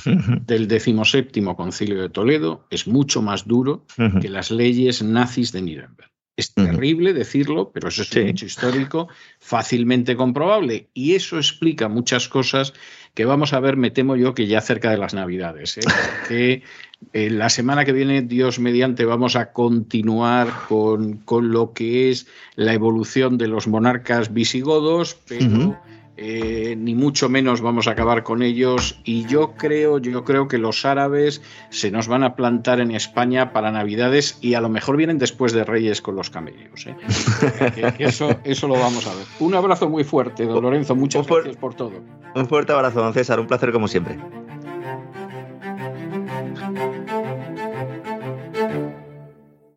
del 0.46 0.66
decimoséptimo 0.66 1.54
concilio 1.54 2.02
de 2.02 2.08
Toledo 2.08 2.66
es 2.70 2.88
mucho 2.88 3.22
más 3.22 3.46
duro 3.46 3.86
que 4.20 4.28
las 4.28 4.50
leyes 4.50 5.00
nazis 5.00 5.52
de 5.52 5.62
Nuremberg. 5.62 6.10
Es 6.36 6.52
terrible 6.52 7.14
decirlo, 7.14 7.70
pero 7.72 7.88
eso 7.88 8.02
es 8.02 8.12
un 8.12 8.28
hecho 8.28 8.44
histórico 8.44 9.08
fácilmente 9.38 10.16
comprobable. 10.16 10.88
Y 10.92 11.14
eso 11.14 11.38
explica 11.38 11.88
muchas 11.88 12.28
cosas 12.28 12.74
que 13.14 13.24
vamos 13.24 13.54
a 13.54 13.60
ver, 13.60 13.78
me 13.78 13.90
temo 13.90 14.16
yo, 14.16 14.34
que 14.34 14.46
ya 14.46 14.60
cerca 14.60 14.90
de 14.90 14.98
las 14.98 15.14
Navidades. 15.14 15.78
¿eh? 15.78 15.80
Que 16.28 16.62
eh, 17.14 17.30
la 17.30 17.48
semana 17.48 17.86
que 17.86 17.92
viene, 17.92 18.20
Dios 18.20 18.58
mediante, 18.58 19.06
vamos 19.06 19.34
a 19.34 19.52
continuar 19.52 20.52
con, 20.68 21.18
con, 21.18 21.52
lo 21.52 21.72
que 21.72 22.10
es 22.10 22.26
la 22.54 22.74
evolución 22.74 23.38
de 23.38 23.48
los 23.48 23.66
monarcas 23.66 24.34
visigodos, 24.34 25.16
pero. 25.26 25.80
Eh, 26.18 26.76
ni 26.78 26.94
mucho 26.94 27.28
menos 27.28 27.60
vamos 27.60 27.88
a 27.88 27.90
acabar 27.90 28.22
con 28.22 28.42
ellos 28.42 28.98
y 29.04 29.26
yo 29.26 29.52
creo, 29.52 29.98
yo 29.98 30.24
creo 30.24 30.48
que 30.48 30.56
los 30.56 30.86
árabes 30.86 31.42
se 31.68 31.90
nos 31.90 32.08
van 32.08 32.24
a 32.24 32.34
plantar 32.36 32.80
en 32.80 32.90
España 32.90 33.52
para 33.52 33.70
Navidades 33.70 34.38
y 34.40 34.54
a 34.54 34.62
lo 34.62 34.70
mejor 34.70 34.96
vienen 34.96 35.18
después 35.18 35.52
de 35.52 35.64
Reyes 35.64 36.00
con 36.00 36.16
los 36.16 36.30
camellos. 36.30 36.86
¿eh? 36.86 36.96
eso, 37.98 38.30
eso 38.44 38.66
lo 38.66 38.74
vamos 38.74 39.06
a 39.06 39.14
ver. 39.14 39.26
Un 39.40 39.54
abrazo 39.54 39.90
muy 39.90 40.04
fuerte, 40.04 40.46
don 40.46 40.62
Lorenzo, 40.62 40.94
muchas 40.96 41.26
gracias 41.26 41.56
por 41.56 41.74
todo. 41.74 41.92
Un 42.34 42.46
fuerte 42.46 42.72
abrazo, 42.72 43.00
don 43.02 43.12
César, 43.12 43.38
un 43.38 43.46
placer 43.46 43.70
como 43.72 43.86
siempre. 43.86 44.18